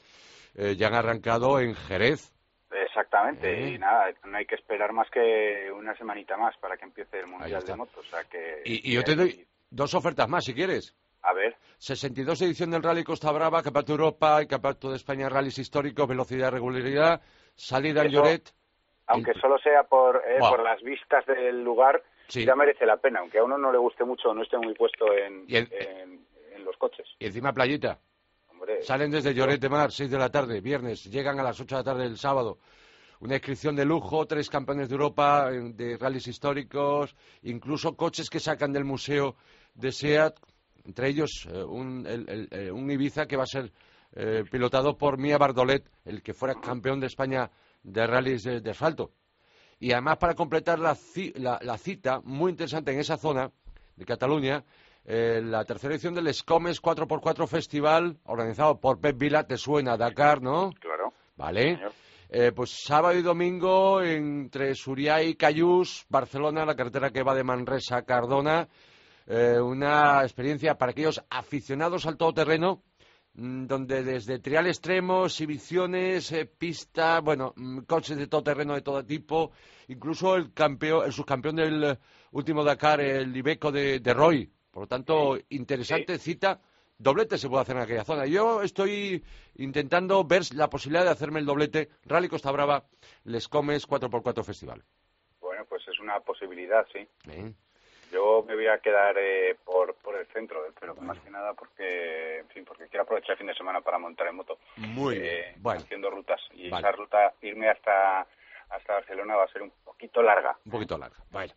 eh, 0.54 0.76
ya 0.76 0.88
han 0.88 0.94
arrancado 0.94 1.60
en 1.60 1.74
Jerez. 1.74 2.34
Exactamente, 2.74 3.52
eh. 3.52 3.70
y 3.70 3.78
nada, 3.78 4.12
no 4.24 4.37
hay 4.37 4.46
que 4.46 4.56
esperar 4.56 4.92
más 4.92 5.08
que 5.10 5.70
una 5.72 5.96
semanita 5.96 6.37
más 6.37 6.56
para 6.58 6.76
que 6.76 6.84
empiece 6.84 7.20
el 7.20 7.26
Mundial 7.26 7.62
de 7.62 7.76
Motos. 7.76 8.06
O 8.06 8.10
sea 8.10 8.24
que, 8.24 8.62
y, 8.64 8.90
y 8.90 8.94
yo 8.94 9.02
te 9.02 9.14
doy 9.14 9.46
dos 9.70 9.94
ofertas 9.94 10.28
más, 10.28 10.44
si 10.44 10.54
quieres. 10.54 10.94
A 11.22 11.32
ver. 11.32 11.56
62 11.78 12.42
edición 12.42 12.70
del 12.70 12.82
Rally 12.82 13.02
Costa 13.02 13.32
Brava, 13.32 13.62
Campeonato 13.62 13.92
Europa 13.92 14.42
y 14.42 14.46
Campeonato 14.46 14.90
de 14.90 14.96
España 14.96 15.28
Rallys 15.28 15.58
históricos, 15.58 16.06
velocidad, 16.06 16.50
regularidad, 16.50 17.20
salida 17.54 18.02
en 18.02 18.10
Lloret. 18.10 18.52
Aunque 19.06 19.34
solo 19.34 19.58
sea 19.58 19.84
por, 19.84 20.22
eh, 20.26 20.38
por 20.38 20.62
las 20.62 20.82
vistas 20.82 21.24
del 21.26 21.62
lugar, 21.62 22.02
ya 22.28 22.54
merece 22.54 22.87
la 22.87 22.96
pena, 22.96 23.20
aunque 23.20 23.38
a 23.38 23.44
uno 23.44 23.58
no 23.58 23.70
le 23.70 23.78
guste 23.78 24.04
mucho 24.04 24.30
o 24.30 24.34
no 24.34 24.42
esté 24.42 24.56
muy 24.58 24.74
puesto 24.74 25.12
en, 25.12 25.44
en, 25.48 26.64
los 26.64 26.76
coches. 26.78 27.06
Y 27.18 27.26
encima 27.26 27.52
playita. 27.52 27.98
Salen 28.83 29.11
desde 29.11 29.35
Lloret 29.35 29.61
de 29.61 29.68
Mar, 29.68 29.92
6 29.92 30.11
de 30.11 30.18
la 30.18 30.31
tarde, 30.31 30.61
viernes, 30.61 31.05
llegan 31.05 31.38
a 31.40 31.42
las 31.42 31.61
8 31.61 31.77
de 31.77 31.81
la 31.81 31.85
tarde 31.85 32.03
del 32.05 32.18
sábado. 32.18 32.59
Una 33.20 33.35
inscripción 33.35 33.74
de 33.77 33.85
lujo, 33.85 34.27
tres 34.27 34.50
campeones 34.50 34.88
de 34.88 34.94
Europa 34.94 35.50
de 35.50 35.96
rallies 35.96 36.27
históricos, 36.27 37.14
incluso 37.42 37.96
coches 37.96 38.29
que 38.29 38.40
sacan 38.40 38.72
del 38.72 38.85
museo 38.85 39.37
de 39.74 39.92
SEAT, 39.92 40.37
entre 40.85 41.09
ellos 41.09 41.48
eh, 41.50 41.62
un, 41.62 42.05
eh, 42.07 42.70
un, 42.70 42.90
Ibiza 42.90 43.27
que 43.27 43.37
va 43.37 43.44
a 43.44 43.46
ser 43.46 43.72
eh, 44.12 44.44
pilotado 44.50 44.96
por 44.96 45.18
Mía 45.18 45.38
Bardolet, 45.38 45.90
el 46.05 46.22
que 46.22 46.35
fuera 46.35 46.61
campeón 46.61 47.00
de 47.00 47.07
España 47.07 47.50
de 47.83 48.07
rallies 48.07 48.44
de, 48.44 48.70
asfalto. 48.70 49.12
Y 49.81 49.92
además, 49.92 50.18
para 50.18 50.35
completar 50.35 50.79
la, 50.79 50.96
la, 51.35 51.79
cita, 51.79 52.20
muy 52.22 52.50
interesante 52.50 52.92
en 52.92 53.00
esa 53.00 53.16
zona 53.16 53.50
de 53.96 54.05
Cataluña, 54.05 54.64
la 55.05 55.64
tercera 55.64 55.95
edición 55.95 56.14
del 56.14 56.29
Escomes 56.29 56.81
4x4 56.81 57.47
Festival, 57.47 58.19
organizado 58.25 58.81
por 58.81 59.01
Pep 59.01 59.19
Vila, 59.19 59.47
te 59.47 59.57
suena 59.57 59.97
Dakar, 59.97 60.40
¿no? 60.40 60.71
Claro. 60.81 61.12
Vale. 61.37 61.79
pues 62.55 62.71
sábado 62.71 63.19
y 63.19 63.23
domingo 63.23 64.03
entre 64.03 64.75
Suria 64.75 65.23
y 65.23 65.35
Cayús, 65.35 66.07
Barcelona, 66.09 66.64
la 66.64 66.75
carretera 66.75 67.11
que 67.11 67.23
va 67.23 67.35
de 67.35 67.45
Manresa 67.45 67.99
a 67.99 68.03
Cardona, 68.03 68.69
eh, 69.27 69.59
una 69.59 70.23
experiencia 70.23 70.77
para 70.77 70.93
aquellos 70.93 71.23
aficionados 71.31 72.05
al 72.07 72.19
todoterreno, 72.19 72.83
mm, 73.35 73.67
donde 73.67 74.03
desde 74.05 74.38
trial 74.38 74.67
extremos, 74.67 75.33
exhibiciones, 75.33 76.31
eh, 76.33 76.45
pistas, 76.45 77.23
bueno, 77.23 77.55
mm, 77.57 77.81
coches 77.81 78.19
de 78.19 78.27
todoterreno 78.27 78.75
de 78.75 78.83
todo 78.83 79.05
tipo, 79.05 79.53
incluso 79.88 80.37
el 80.37 80.53
campeón, 80.53 81.07
el 81.07 81.12
subcampeón 81.12 81.57
del 81.57 81.85
eh, 81.85 81.99
último 82.33 82.64
Dakar, 82.64 83.01
el 83.01 83.35
Ibeco 83.35 83.73
de, 83.73 84.01
Roy. 84.14 84.51
Por 84.74 84.82
lo 84.82 84.87
tanto, 84.88 85.38
interesante 85.50 86.18
cita. 86.18 86.58
Doblete 86.98 87.38
se 87.38 87.48
puede 87.48 87.62
hacer 87.62 87.76
en 87.76 87.82
aquella 87.82 88.02
zona. 88.02 88.26
Yo 88.26 88.60
estoy 88.60 89.22
intentando 89.54 90.24
ver 90.24 90.42
la 90.52 90.68
posibilidad 90.68 91.04
de 91.04 91.12
hacerme 91.12 91.38
el 91.38 91.46
doblete 91.46 91.90
Rally 92.06 92.28
Costa 92.28 92.50
Brava, 92.50 92.82
Les 93.22 93.46
Comes 93.46 93.88
4x4 93.88 94.42
Festival. 94.42 94.82
Bueno, 95.40 95.64
pues 95.66 95.87
es 95.87 96.00
una 96.00 96.18
posibilidad, 96.18 96.84
sí. 96.92 97.06
Yo 98.10 98.42
me 98.48 98.56
voy 98.56 98.66
a 98.66 98.78
quedar 98.78 99.16
eh, 99.16 99.56
por, 99.64 99.94
por 99.94 100.16
el 100.16 100.26
centro, 100.26 100.60
pero 100.80 100.96
más 100.96 101.20
que 101.20 101.30
nada 101.30 101.54
porque, 101.54 102.40
en 102.40 102.48
fin, 102.48 102.64
porque 102.64 102.88
quiero 102.88 103.04
aprovechar 103.04 103.32
el 103.32 103.38
fin 103.38 103.46
de 103.46 103.54
semana 103.54 103.80
para 103.80 104.00
montar 104.00 104.26
en 104.26 104.34
moto. 104.34 104.58
Muy 104.76 105.20
bien. 105.20 105.37
Eh, 105.37 105.54
bueno. 105.58 105.82
Haciendo 105.82 106.10
rutas. 106.10 106.40
Y 106.52 106.66
esa 106.66 106.90
ruta, 106.90 107.32
irme 107.42 107.68
hasta, 107.70 108.26
hasta 108.70 108.94
Barcelona 108.94 109.37
va 109.37 109.44
a 109.44 109.52
ser 109.52 109.62
un 109.62 109.70
poquito 109.84 110.20
larga. 110.20 110.58
Un 110.64 110.72
poquito 110.72 110.98
larga, 110.98 111.18
vale. 111.30 111.54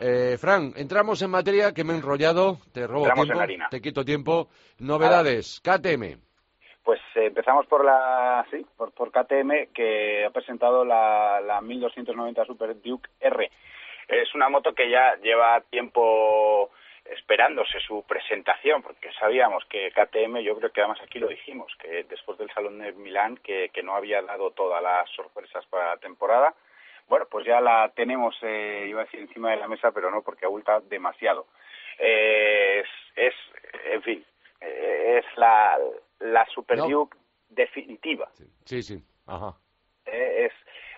Eh, 0.00 0.36
Fran, 0.38 0.72
entramos 0.76 1.20
en 1.22 1.30
materia 1.30 1.72
que 1.72 1.84
me 1.84 1.92
he 1.92 1.96
enrollado, 1.96 2.58
te 2.72 2.86
robo 2.86 3.08
tiempo, 3.12 3.68
te 3.70 3.80
quito 3.80 4.04
tiempo. 4.04 4.48
Novedades, 4.78 5.60
KTM. 5.60 6.20
Pues 6.82 7.00
empezamos 7.14 7.66
por 7.66 7.84
la, 7.84 8.46
sí, 8.50 8.64
por, 8.76 8.92
por 8.92 9.10
KTM 9.10 9.72
que 9.74 10.24
ha 10.24 10.30
presentado 10.30 10.84
la, 10.84 11.40
la 11.40 11.60
1290 11.60 12.44
Super 12.44 12.80
Duke 12.80 13.10
R. 13.20 13.50
Es 14.08 14.34
una 14.34 14.48
moto 14.48 14.72
que 14.72 14.88
ya 14.88 15.16
lleva 15.16 15.60
tiempo 15.68 16.70
esperándose 17.10 17.80
su 17.80 18.04
presentación, 18.06 18.82
porque 18.82 19.10
sabíamos 19.18 19.64
que 19.66 19.90
KTM, 19.90 20.38
yo 20.40 20.56
creo 20.56 20.70
que 20.70 20.80
además 20.80 21.00
aquí 21.02 21.18
lo 21.18 21.28
dijimos, 21.28 21.72
que 21.80 22.04
después 22.04 22.38
del 22.38 22.50
Salón 22.52 22.78
de 22.78 22.92
Milán, 22.92 23.36
que, 23.38 23.70
no 23.82 23.94
había 23.94 24.20
dado 24.22 24.50
todas 24.50 24.82
las 24.82 25.08
sorpresas 25.10 25.64
para 25.66 25.90
la 25.90 25.96
temporada, 25.96 26.54
bueno, 27.08 27.26
pues 27.30 27.46
ya 27.46 27.60
la 27.60 27.90
tenemos, 27.94 28.36
eh, 28.42 28.86
iba 28.88 29.02
a 29.02 29.04
decir, 29.04 29.20
encima 29.20 29.50
de 29.50 29.56
la 29.56 29.68
mesa, 29.68 29.90
pero 29.92 30.10
no, 30.10 30.22
porque 30.22 30.46
abulta 30.46 30.80
demasiado. 30.80 31.46
es, 31.98 32.86
es, 33.16 33.34
en 33.90 34.02
fin, 34.02 34.24
es 34.60 35.24
la, 35.36 35.78
la 36.20 36.46
Super 36.46 36.78
Duke 36.78 37.16
definitiva. 37.48 38.30
Sí, 38.64 38.82
sí, 38.82 39.02
ajá. 39.26 39.54
Eh, 40.06 40.46
es, 40.46 40.52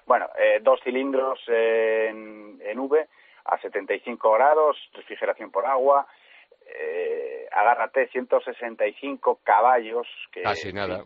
bueno, 0.07 0.29
eh, 0.39 0.61
dos 0.63 0.81
cilindros 0.83 1.41
en, 1.47 2.61
V 2.79 3.09
a 3.45 3.59
75 3.61 4.33
grados, 4.33 4.77
refrigeración 4.95 5.51
por 5.51 5.67
agua, 5.67 6.07
eh, 6.67 7.49
agárrate 7.51 8.09
165 8.09 9.41
caballos. 9.43 10.07
Que, 10.33 10.43
Casi 10.43 10.73
nada. 10.73 11.05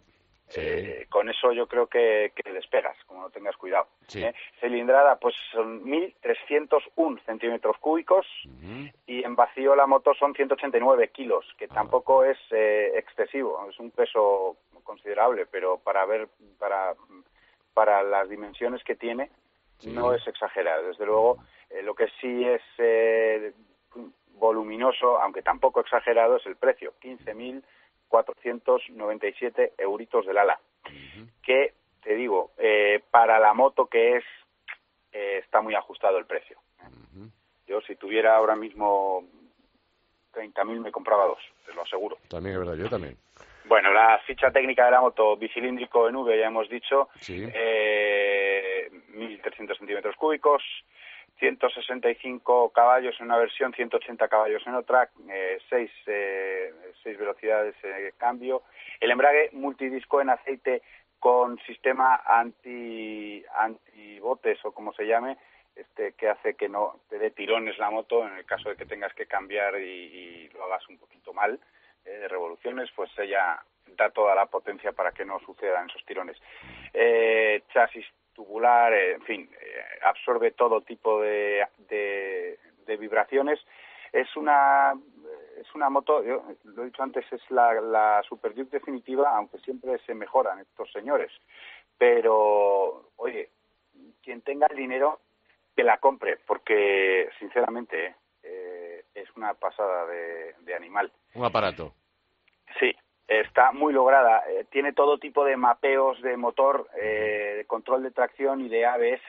Eh, 0.56 1.06
con 1.08 1.28
eso 1.28 1.52
yo 1.52 1.66
creo 1.66 1.86
que, 1.86 2.32
que 2.34 2.52
despegas, 2.52 2.96
como 3.06 3.22
no 3.22 3.30
tengas 3.30 3.56
cuidado. 3.56 3.88
¿eh? 4.14 4.34
Cilindrada, 4.60 5.16
pues 5.16 5.34
son 5.52 5.84
1.301 5.84 7.24
centímetros 7.24 7.76
cúbicos 7.78 8.26
y 9.06 9.24
en 9.24 9.34
vacío 9.34 9.74
la 9.74 9.86
moto 9.86 10.14
son 10.14 10.34
189 10.34 11.08
kilos, 11.08 11.46
que 11.58 11.64
ah. 11.64 11.74
tampoco 11.74 12.24
es 12.24 12.38
eh, 12.50 12.92
excesivo, 12.94 13.66
es 13.68 13.78
un 13.80 13.90
peso 13.90 14.56
considerable, 14.84 15.46
pero 15.46 15.78
para 15.78 16.04
ver, 16.04 16.28
para, 16.58 16.94
para 17.72 18.02
las 18.02 18.28
dimensiones 18.28 18.84
que 18.84 18.96
tiene, 18.96 19.30
no 19.86 20.14
es 20.14 20.26
exagerado. 20.26 20.88
Desde 20.88 21.06
luego, 21.06 21.38
lo 21.82 21.94
que 21.94 22.06
sí 22.20 22.44
es 22.44 22.62
voluminoso, 24.34 25.18
aunque 25.20 25.42
tampoco 25.42 25.80
exagerado, 25.80 26.36
es 26.36 26.46
el 26.46 26.56
precio, 26.56 26.92
15.000 27.02 27.62
497 28.14 29.72
euritos 29.76 30.24
del 30.24 30.38
ala, 30.38 30.56
que 31.42 31.74
te 32.00 32.14
digo, 32.14 32.52
eh, 32.58 33.02
para 33.10 33.40
la 33.40 33.52
moto 33.54 33.86
que 33.86 34.18
es, 34.18 34.24
eh, 35.10 35.40
está 35.42 35.60
muy 35.60 35.74
ajustado 35.74 36.18
el 36.18 36.26
precio. 36.26 36.56
Yo 37.66 37.80
si 37.80 37.96
tuviera 37.96 38.36
ahora 38.36 38.54
mismo 38.54 39.24
30.000 40.32 40.80
me 40.80 40.92
compraba 40.92 41.26
dos, 41.26 41.40
te 41.66 41.74
lo 41.74 41.82
aseguro. 41.82 42.18
También 42.28 42.54
es 42.54 42.58
verdad, 42.60 42.76
yo 42.76 42.88
también. 42.88 43.16
Bueno, 43.64 43.92
la 43.92 44.20
ficha 44.26 44.52
técnica 44.52 44.84
de 44.84 44.92
la 44.92 45.00
moto 45.00 45.36
bicilíndrico 45.36 46.08
en 46.08 46.14
V, 46.14 46.38
ya 46.38 46.46
hemos 46.46 46.68
dicho, 46.68 47.08
eh, 47.28 48.90
1.300 49.14 49.76
centímetros 49.76 50.14
cúbicos, 50.14 50.62
165 51.44 52.70
caballos 52.70 53.14
en 53.18 53.26
una 53.26 53.36
versión, 53.36 53.74
180 53.74 54.28
caballos 54.28 54.62
en 54.66 54.74
otra, 54.74 55.10
eh, 55.28 55.58
seis, 55.68 55.90
eh, 56.06 56.72
seis 57.02 57.18
velocidades 57.18 57.74
de 57.82 58.14
cambio. 58.16 58.62
El 58.98 59.10
embrague 59.10 59.50
multidisco 59.52 60.22
en 60.22 60.30
aceite 60.30 60.80
con 61.18 61.58
sistema 61.66 62.22
anti 62.26 63.44
antibotes 63.54 64.64
o 64.64 64.72
como 64.72 64.94
se 64.94 65.06
llame, 65.06 65.36
este 65.76 66.12
que 66.12 66.28
hace 66.30 66.54
que 66.54 66.68
no 66.68 67.00
te 67.10 67.18
dé 67.18 67.30
tirones 67.30 67.76
la 67.78 67.90
moto 67.90 68.26
en 68.26 68.36
el 68.36 68.46
caso 68.46 68.70
de 68.70 68.76
que 68.76 68.86
tengas 68.86 69.12
que 69.12 69.26
cambiar 69.26 69.78
y, 69.78 70.48
lo 70.54 70.64
hagas 70.64 70.88
un 70.88 70.96
poquito 70.96 71.34
mal 71.34 71.60
eh, 72.06 72.10
de 72.10 72.28
revoluciones, 72.28 72.90
pues 72.96 73.10
ella 73.18 73.62
da 73.96 74.08
toda 74.10 74.34
la 74.34 74.46
potencia 74.46 74.92
para 74.92 75.12
que 75.12 75.26
no 75.26 75.38
sucedan 75.40 75.90
esos 75.90 76.04
tirones. 76.06 76.38
Eh, 76.94 77.64
chasis 77.72 78.06
tubular, 78.34 78.92
eh, 78.92 79.12
en 79.14 79.22
fin, 79.22 79.50
eh, 79.60 79.84
absorbe 80.02 80.52
todo 80.52 80.82
tipo 80.82 81.20
de, 81.20 81.66
de, 81.88 82.96
vibraciones. 82.96 83.58
Es 84.12 84.36
una 84.36 84.92
es 85.58 85.74
una 85.74 85.88
moto, 85.90 86.22
yo 86.22 86.44
lo 86.64 86.82
he 86.82 86.86
dicho 86.86 87.02
antes, 87.02 87.24
es 87.32 87.40
la, 87.50 87.80
la 87.80 88.22
Super 88.28 88.54
Duke 88.54 88.76
definitiva, 88.76 89.34
aunque 89.36 89.58
siempre 89.58 89.98
se 90.06 90.14
mejoran 90.14 90.60
estos 90.60 90.90
señores. 90.92 91.32
Pero, 91.96 93.10
oye, 93.16 93.50
quien 94.22 94.42
tenga 94.42 94.66
el 94.68 94.76
dinero, 94.76 95.20
que 95.74 95.82
la 95.82 95.98
compre, 95.98 96.38
porque, 96.46 97.28
sinceramente, 97.38 98.14
eh, 98.42 99.04
es 99.14 99.28
una 99.36 99.54
pasada 99.54 100.06
de, 100.06 100.54
de 100.60 100.74
animal. 100.74 101.10
Un 101.34 101.44
aparato. 101.44 101.94
Sí, 102.78 102.94
está 103.28 103.72
muy 103.72 103.92
lograda. 103.92 104.44
Eh, 104.48 104.64
tiene 104.70 104.92
todo 104.92 105.18
tipo 105.18 105.44
de 105.44 105.56
mapeos 105.56 106.20
de 106.22 106.36
motor, 106.36 106.88
eh, 107.00 107.54
de 107.56 107.64
control 107.66 108.02
de 108.02 108.10
tracción 108.10 108.60
y 108.60 108.68
de 108.68 108.86
ABS 108.86 109.22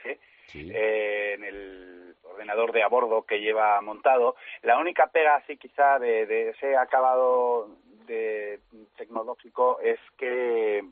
eh, 0.54 1.34
en 1.34 1.44
el 1.44 2.14
ordenador 2.24 2.72
de 2.72 2.82
a 2.82 2.88
bordo 2.88 3.22
que 3.22 3.40
lleva 3.40 3.80
montado. 3.80 4.36
La 4.62 4.78
única 4.78 5.06
pega, 5.08 5.36
así 5.36 5.56
quizá, 5.56 5.98
de, 5.98 6.50
ese 6.50 6.76
acabado 6.76 7.68
de 8.06 8.60
tecnológico 8.96 9.80
es 9.80 9.98
que 10.16 10.84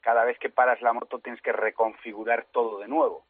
cada 0.00 0.24
vez 0.24 0.38
que 0.38 0.48
paras 0.48 0.80
la 0.80 0.92
moto 0.92 1.18
tienes 1.18 1.42
que 1.42 1.52
reconfigurar 1.52 2.46
todo 2.52 2.78
de 2.78 2.88
nuevo 2.88 3.24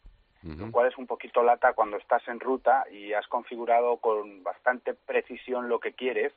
lo 0.45 0.71
cual 0.71 0.89
es 0.89 0.99
un 0.99 1.07
poquito 1.07 1.43
lata 1.43 1.73
cuando 1.73 1.97
estás 1.97 2.27
en 2.29 2.39
ruta 2.39 2.85
y 2.91 3.15
has 3.15 3.27
configurado 3.29 3.97
con 3.97 4.43
bastante 4.43 4.93
precisión 4.93 5.69
lo 5.69 5.81
que 5.81 5.93
quieres, 5.93 6.33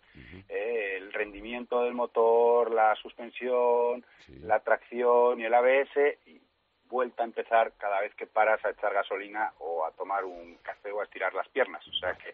eh, 0.47 0.95
el 0.97 1.11
rendimiento 1.11 1.83
del 1.83 1.93
motor, 1.93 2.71
la 2.71 2.95
suspensión, 2.95 4.05
la 4.41 4.61
tracción 4.61 5.39
y 5.41 5.45
el 5.45 5.53
ABS, 5.53 6.19
y 6.25 6.39
vuelta 6.89 7.23
a 7.23 7.25
empezar 7.25 7.73
cada 7.77 8.01
vez 8.01 8.13
que 8.15 8.27
paras 8.27 8.63
a 8.63 8.69
echar 8.69 8.93
gasolina 8.93 9.51
o 9.59 9.85
a 9.85 9.91
tomar 9.91 10.23
un 10.23 10.55
café 10.61 10.91
o 10.91 11.01
a 11.01 11.03
estirar 11.03 11.33
las 11.33 11.47
piernas. 11.49 11.85
O 11.87 11.93
sea 11.93 12.13
que, 12.13 12.33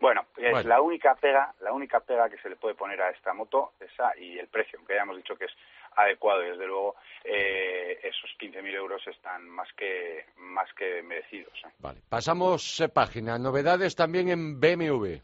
bueno, 0.00 0.26
es 0.36 0.64
la 0.64 0.80
única 0.80 1.14
pega, 1.14 1.54
la 1.60 1.72
única 1.72 2.00
pega 2.00 2.28
que 2.28 2.38
se 2.38 2.48
le 2.48 2.56
puede 2.56 2.74
poner 2.74 3.00
a 3.00 3.10
esta 3.10 3.32
moto, 3.32 3.72
esa 3.80 4.16
y 4.18 4.38
el 4.38 4.48
precio, 4.48 4.78
aunque 4.78 4.94
ya 4.94 5.02
hemos 5.02 5.16
dicho 5.16 5.36
que 5.36 5.46
es 5.46 5.52
adecuado 5.96 6.44
y 6.44 6.50
desde 6.50 6.66
luego 6.66 6.96
eh, 7.22 8.00
esos 8.02 8.30
15.000 8.38 8.74
euros 8.74 9.06
están 9.06 9.48
más 9.48 9.72
que 9.74 10.26
más 10.36 10.72
que 10.74 11.02
merecidos. 11.02 11.52
¿eh? 11.64 11.70
Vale, 11.78 12.00
pasamos 12.08 12.80
eh, 12.80 12.88
página. 12.88 13.38
Novedades 13.38 13.94
también 13.96 14.28
en 14.28 14.60
BMW. 14.60 15.16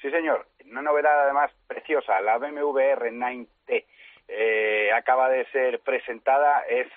Sí, 0.00 0.10
señor. 0.10 0.46
Una 0.70 0.82
novedad 0.82 1.24
además 1.24 1.50
preciosa, 1.66 2.20
la 2.20 2.36
BMW 2.38 2.78
R9T. 2.96 3.84
acaba 4.94 5.30
de 5.30 5.46
ser 5.46 5.80
presentada. 5.80 6.62
Es 6.68 6.88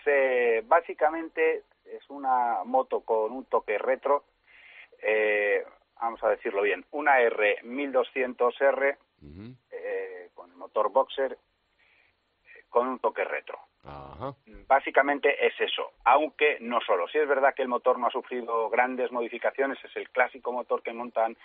básicamente 0.68 1.64
es 1.86 2.10
una 2.10 2.64
moto 2.66 3.02
con 3.02 3.32
un 3.32 3.46
toque 3.46 3.78
retro. 3.78 4.26
Vamos 6.02 6.24
a 6.24 6.30
decirlo 6.30 6.64
bien, 6.64 6.86
una 6.92 7.20
R1200R 7.22 8.98
con 10.34 10.50
el 10.50 10.58
motor 10.58 10.92
boxer 10.92 11.38
con 12.70 12.88
un 12.88 13.00
toque 13.00 13.24
retro. 13.24 13.60
Básicamente 14.68 15.46
es 15.46 15.60
eso, 15.60 15.92
aunque 16.06 16.58
no 16.62 16.80
solo. 16.82 17.08
Si 17.08 17.18
es 17.18 17.28
verdad 17.28 17.54
que 17.54 17.64
el 17.64 17.68
motor 17.68 17.98
no 18.00 18.08
ha 18.08 18.12
sufrido 18.12 18.70
grandes 18.70 19.12
modificaciones, 19.12 19.84
es 19.84 19.96
el 19.98 20.10
clásico 20.10 20.52
motor 20.52 20.82
que 20.82 20.94
montan 20.94 21.36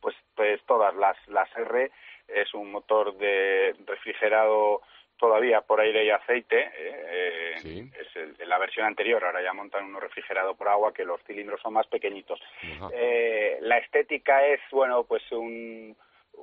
pues, 0.00 0.16
pues 0.34 0.60
todas 0.64 0.94
las, 0.96 1.16
las 1.28 1.48
R, 1.56 1.90
es 2.28 2.54
un 2.54 2.72
motor 2.72 3.16
de 3.16 3.76
refrigerado 3.86 4.82
todavía 5.22 5.60
por 5.60 5.80
aire 5.80 6.04
y 6.04 6.10
aceite, 6.10 6.68
eh, 6.76 7.54
es 7.62 8.16
el, 8.16 8.48
la 8.48 8.58
versión 8.58 8.86
anterior, 8.86 9.24
ahora 9.24 9.40
ya 9.40 9.52
montan 9.52 9.84
uno 9.84 10.00
refrigerado 10.00 10.56
por 10.56 10.66
agua 10.68 10.92
que 10.92 11.04
los 11.04 11.22
cilindros 11.22 11.60
son 11.62 11.74
más 11.74 11.86
pequeñitos. 11.86 12.40
Eh, 12.92 13.58
la 13.60 13.78
estética 13.78 14.44
es, 14.44 14.58
bueno, 14.72 15.04
pues 15.04 15.22
un 15.30 15.96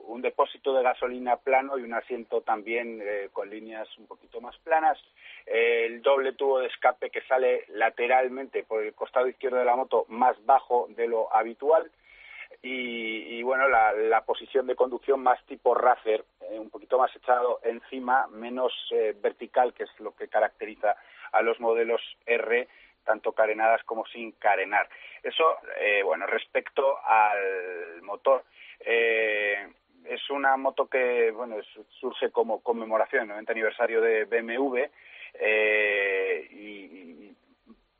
un 0.05 0.21
depósito 0.21 0.73
de 0.73 0.83
gasolina 0.83 1.35
plano 1.37 1.77
y 1.77 1.81
un 1.81 1.93
asiento 1.93 2.41
también 2.41 3.01
eh, 3.01 3.29
con 3.33 3.49
líneas 3.49 3.87
un 3.97 4.07
poquito 4.07 4.39
más 4.39 4.55
planas. 4.59 4.97
el 5.45 6.01
doble 6.01 6.33
tubo 6.33 6.59
de 6.59 6.67
escape 6.67 7.09
que 7.09 7.21
sale 7.23 7.65
lateralmente 7.69 8.63
por 8.63 8.83
el 8.83 8.93
costado 8.93 9.27
izquierdo 9.27 9.57
de 9.57 9.65
la 9.65 9.75
moto 9.75 10.05
más 10.07 10.37
bajo 10.45 10.87
de 10.95 11.07
lo 11.07 11.35
habitual. 11.35 11.91
Y, 12.61 13.41
bueno, 13.43 13.67
la, 13.69 14.21
posición 14.25 14.67
de 14.67 14.75
conducción 14.75 15.21
más 15.21 15.43
tipo 15.45 15.73
racer, 15.73 16.25
eh, 16.41 16.59
un 16.59 16.69
poquito 16.69 16.97
más 16.99 17.15
echado 17.15 17.59
encima, 17.63 18.27
menos 18.27 18.73
eh, 18.91 19.15
vertical, 19.19 19.73
que 19.73 19.83
es 19.83 19.99
lo 19.99 20.15
que 20.15 20.27
caracteriza 20.27 20.95
a 21.31 21.41
los 21.41 21.59
modelos 21.59 22.01
R, 22.25 22.67
tanto 23.05 23.31
carenadas 23.31 23.83
como 23.85 24.05
sin 24.07 24.33
carenar. 24.33 24.89
Eso, 25.23 25.43
bueno, 26.03 26.27
respecto 26.27 26.99
al 27.05 28.01
motor. 28.01 28.43
Eh, 28.81 29.67
es 30.05 30.29
una 30.29 30.55
moto 30.57 30.87
que 30.87 31.31
bueno 31.31 31.57
surge 31.99 32.31
como 32.31 32.61
conmemoración 32.61 33.21
del 33.21 33.29
90 33.29 33.51
aniversario 33.51 34.01
de 34.01 34.25
BMW 34.25 34.77
eh, 35.33 36.47
y, 36.51 37.35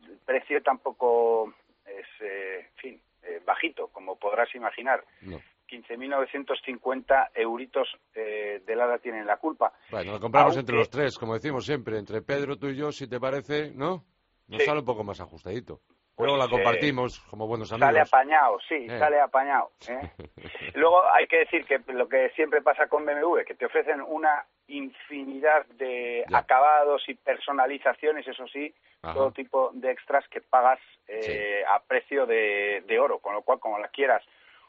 el 0.08 0.18
precio 0.26 0.62
tampoco 0.64 1.54
es 1.86 2.08
eh, 2.22 2.68
en 2.70 2.76
fin 2.78 3.02
eh, 3.30 3.42
bajito 3.46 3.90
como 3.90 4.18
podrás 4.18 4.54
imaginar 4.56 5.04
15.950 5.22 7.30
euritos 7.36 7.88
eh, 8.16 8.62
de 8.66 8.76
Lada 8.76 8.98
tienen 8.98 9.28
la 9.28 9.38
culpa. 9.38 9.72
Bueno, 9.92 10.14
lo 10.14 10.20
compramos 10.20 10.58
entre 10.58 10.76
los 10.76 10.90
tres, 10.90 11.18
como 11.18 11.36
decimos 11.36 11.66
siempre, 11.66 12.00
entre 12.00 12.22
Pedro, 12.22 12.58
tú 12.58 12.68
y 12.68 12.76
yo, 12.76 12.92
si 12.92 13.08
te 13.08 13.20
parece, 13.20 13.72
¿no? 13.72 14.04
Nos 14.48 14.64
sale 14.64 14.80
un 14.80 14.86
poco 14.86 15.04
más 15.04 15.22
ajustadito. 15.22 15.82
Luego 16.20 16.38
la 16.38 16.50
pues, 16.50 16.62
compartimos 16.62 17.20
como 17.30 17.48
buenos 17.48 17.72
amigos. 17.72 17.88
Sale 17.88 18.02
apañado, 18.02 18.60
sí, 18.68 18.88
eh. 18.90 19.00
sale 19.00 19.22
apañado. 19.22 19.72
¿eh? 19.88 20.12
Luego 20.76 21.02
hay 21.14 21.28
que 21.28 21.40
decir 21.40 21.66
que 21.66 21.80
lo 21.94 22.10
que 22.10 22.30
siempre 22.32 22.62
pasa 22.62 22.88
con 22.88 23.06
BMW, 23.06 23.44
que 23.48 23.56
te 23.56 23.66
ofrecen 23.66 24.02
una 24.02 24.46
infinidad 24.68 25.66
de 25.78 26.26
acabados 26.34 27.08
y 27.08 27.16
personalizaciones, 27.16 28.28
eso 28.28 28.48
sí, 28.48 28.74
todo 29.02 29.32
tipo 29.32 29.72
de 29.74 29.92
extras 29.92 30.28
que 30.28 30.42
pagas 30.42 30.80
eh, 31.08 31.64
a 31.68 31.80
precio 31.80 32.26
de, 32.26 33.00
oro, 33.02 33.20
con 33.20 33.34
lo 33.34 33.42
cual, 33.42 33.60
como 33.60 33.80
la 33.80 33.88
quieras 33.88 34.24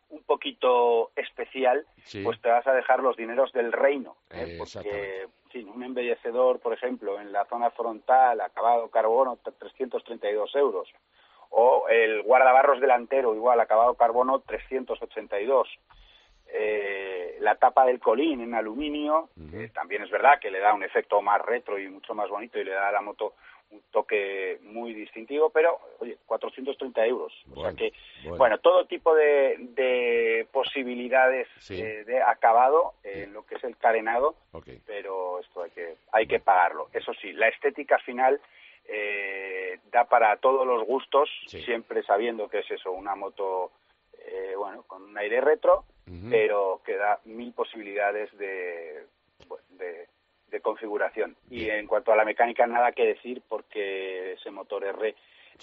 un 0.08 0.22
poquito 0.24 1.12
especial, 1.14 1.86
pues 2.24 2.40
te 2.40 2.48
vas 2.48 2.66
a 2.66 2.72
dejar 2.72 3.00
los 3.00 3.16
dineros 3.16 3.52
del 3.52 3.72
reino. 3.72 4.16
¿eh? 4.30 4.56
Porque, 4.58 5.26
sí, 5.52 5.62
un 5.62 5.84
embellecedor, 5.84 6.58
por 6.58 6.72
ejemplo, 6.72 7.20
en 7.20 7.30
la 7.30 7.44
zona 7.44 7.70
frontal, 7.70 8.40
acabado 8.40 8.88
carbono, 8.88 9.38
332 9.58 10.54
euros 10.56 10.88
o 11.50 11.88
el 11.88 12.22
guardabarros 12.22 12.80
delantero, 12.80 13.34
igual, 13.34 13.60
acabado 13.60 13.94
carbono 13.94 14.40
382. 14.40 15.68
eh, 16.52 17.36
la 17.40 17.54
tapa 17.54 17.86
del 17.86 18.00
colín 18.00 18.40
en 18.40 18.54
aluminio, 18.54 19.28
también 19.72 20.02
es 20.02 20.10
verdad 20.10 20.40
que 20.40 20.50
le 20.50 20.58
da 20.58 20.74
un 20.74 20.82
efecto 20.82 21.22
más 21.22 21.40
retro 21.40 21.78
y 21.78 21.88
mucho 21.88 22.14
más 22.14 22.28
bonito 22.28 22.58
y 22.58 22.64
le 22.64 22.72
da 22.72 22.88
a 22.88 22.92
la 22.92 23.00
moto 23.00 23.34
un 23.70 23.82
toque 23.92 24.58
muy 24.62 24.92
distintivo, 24.94 25.50
pero 25.50 25.78
oye, 26.00 26.18
430 26.26 27.06
euros. 27.06 27.32
o 27.54 27.62
sea 27.62 27.72
que, 27.72 27.92
bueno. 28.36 28.58
todo 28.58 28.84
tipo 28.86 29.14
de, 29.14 30.46
posibilidades 30.52 31.46
eh, 31.70 32.04
de 32.04 32.20
acabado 32.20 32.94
en 33.04 33.32
lo 33.32 33.46
que 33.46 33.56
es 33.56 33.64
el 33.64 33.76
carenado, 33.76 34.34
pero 34.86 35.38
esto 35.38 35.62
hay 35.62 35.70
que, 35.70 35.94
hay 36.12 36.26
que 36.26 36.40
pagarlo. 36.40 36.88
Eso 36.92 37.12
sí, 37.14 37.32
la 37.32 37.48
estética 37.48 37.98
final 37.98 38.40
eh, 38.86 39.80
da 39.90 40.04
para 40.04 40.36
todos 40.36 40.66
los 40.66 40.84
gustos, 40.86 41.28
siempre 41.46 42.02
sabiendo 42.02 42.48
que 42.48 42.60
es 42.60 42.70
eso, 42.70 42.92
una 42.92 43.14
moto, 43.14 43.72
eh, 44.18 44.54
bueno, 44.56 44.82
con 44.84 45.02
un 45.02 45.18
aire 45.18 45.40
retro, 45.40 45.84
pero 46.28 46.80
que 46.84 46.96
da 46.96 47.20
mil 47.24 47.52
posibilidades 47.52 48.36
de, 48.36 49.06
de 49.70 50.08
de 50.50 50.60
configuración. 50.60 51.36
Y 51.48 51.68
en 51.68 51.86
cuanto 51.86 52.12
a 52.12 52.16
la 52.16 52.24
mecánica, 52.24 52.66
nada 52.66 52.92
que 52.92 53.04
decir 53.06 53.42
porque 53.48 54.32
ese 54.32 54.50
motor 54.50 54.84
R 54.84 55.14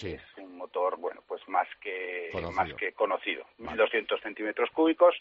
es 0.01 0.21
un 0.37 0.57
motor, 0.57 0.97
bueno, 0.97 1.23
pues 1.27 1.41
más 1.47 1.67
que 1.81 2.29
conocido. 2.31 2.51
más 2.55 2.73
que 2.73 2.91
conocido. 2.93 3.45
1200 3.57 4.21
centímetros 4.21 4.69
cúbicos 4.71 5.15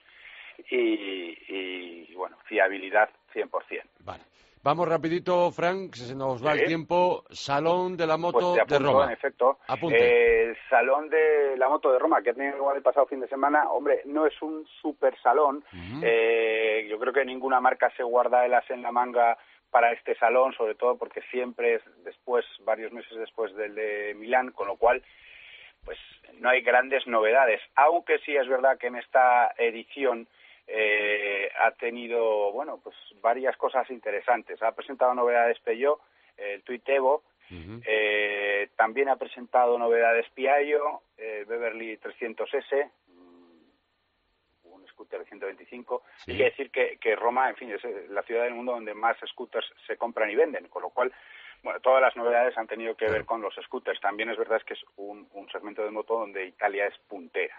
y, 0.70 2.12
bueno, 2.14 2.36
fiabilidad 2.44 3.10
100%. 3.34 3.82
Vale. 4.00 4.22
Vamos 4.66 4.88
rapidito, 4.88 5.52
Frank, 5.52 5.94
se 5.94 6.16
nos 6.16 6.44
va 6.44 6.54
el 6.54 6.66
tiempo. 6.66 7.22
Salón 7.30 7.96
de 7.96 8.04
la 8.04 8.14
pues 8.14 8.34
moto 8.34 8.56
de 8.66 8.78
Roma. 8.80 9.04
En 9.04 9.12
efecto. 9.12 9.60
Eh, 9.92 10.56
salón 10.68 11.08
de 11.08 11.56
la 11.56 11.68
moto 11.68 11.92
de 11.92 12.00
Roma, 12.00 12.20
que 12.20 12.30
ha 12.30 12.34
tenido 12.34 12.56
lugar 12.56 12.76
el 12.76 12.82
pasado 12.82 13.06
fin 13.06 13.20
de 13.20 13.28
semana. 13.28 13.70
Hombre, 13.70 14.02
no 14.06 14.26
es 14.26 14.34
un 14.42 14.66
super 14.82 15.16
salón. 15.22 15.64
Eh, 16.02 16.84
yo 16.90 16.98
creo 16.98 17.12
que 17.12 17.24
ninguna 17.24 17.60
marca 17.60 17.92
se 17.96 18.02
guarda 18.02 18.44
el 18.44 18.54
as 18.54 18.68
en 18.68 18.82
la 18.82 18.90
manga 18.90 19.38
para 19.70 19.92
este 19.92 20.16
salón, 20.16 20.52
sobre 20.54 20.74
todo 20.74 20.98
porque 20.98 21.22
siempre 21.30 21.76
es 21.76 21.82
después, 22.02 22.44
varios 22.64 22.90
meses 22.90 23.16
después 23.16 23.54
del 23.54 23.72
de 23.76 24.14
Milán, 24.18 24.50
con 24.50 24.66
lo 24.66 24.74
cual 24.74 25.00
pues 25.84 25.98
no 26.40 26.48
hay 26.48 26.62
grandes 26.62 27.06
novedades, 27.06 27.60
aunque 27.76 28.18
sí 28.18 28.34
es 28.34 28.48
verdad 28.48 28.78
que 28.78 28.88
en 28.88 28.96
esta 28.96 29.54
edición 29.58 30.26
eh, 30.66 31.50
ha 31.64 31.70
tenido, 31.72 32.52
bueno, 32.52 32.80
pues 32.82 32.96
varias 33.20 33.56
cosas 33.56 33.88
interesantes. 33.90 34.62
Ha 34.62 34.72
presentado 34.72 35.14
novedades 35.14 35.58
Peugeot, 35.60 36.00
el 36.36 36.62
Tuitevo, 36.62 37.22
eh, 37.50 38.68
también 38.76 39.08
ha 39.08 39.16
presentado 39.16 39.78
novedades 39.78 40.26
Piaggio, 40.34 41.02
eh, 41.16 41.44
Beverly 41.46 41.96
300S, 41.98 42.90
scooter 44.96 45.20
de 45.20 45.26
125. 45.26 46.02
Sí. 46.24 46.32
Hay 46.32 46.38
que 46.38 46.44
decir 46.44 46.70
que, 46.70 46.98
que 46.98 47.16
Roma, 47.16 47.48
en 47.50 47.56
fin, 47.56 47.70
es 47.70 47.84
eh, 47.84 48.06
la 48.08 48.22
ciudad 48.22 48.44
del 48.44 48.54
mundo 48.54 48.72
donde 48.72 48.94
más 48.94 49.16
scooters 49.26 49.66
se 49.86 49.96
compran 49.96 50.30
y 50.30 50.34
venden, 50.34 50.68
con 50.68 50.82
lo 50.82 50.90
cual 50.90 51.12
bueno, 51.62 51.80
todas 51.80 52.00
las 52.00 52.16
novedades 52.16 52.56
han 52.56 52.66
tenido 52.66 52.96
que 52.96 53.10
ver 53.10 53.24
con 53.24 53.40
los 53.40 53.54
scooters. 53.54 54.00
También 54.00 54.30
es 54.30 54.38
verdad 54.38 54.62
que 54.62 54.74
es 54.74 54.84
un, 54.96 55.26
segmento 55.50 55.84
de 55.84 55.90
moto 55.90 56.18
donde 56.18 56.44
Italia 56.44 56.86
es 56.86 56.98
puntera. 57.08 57.56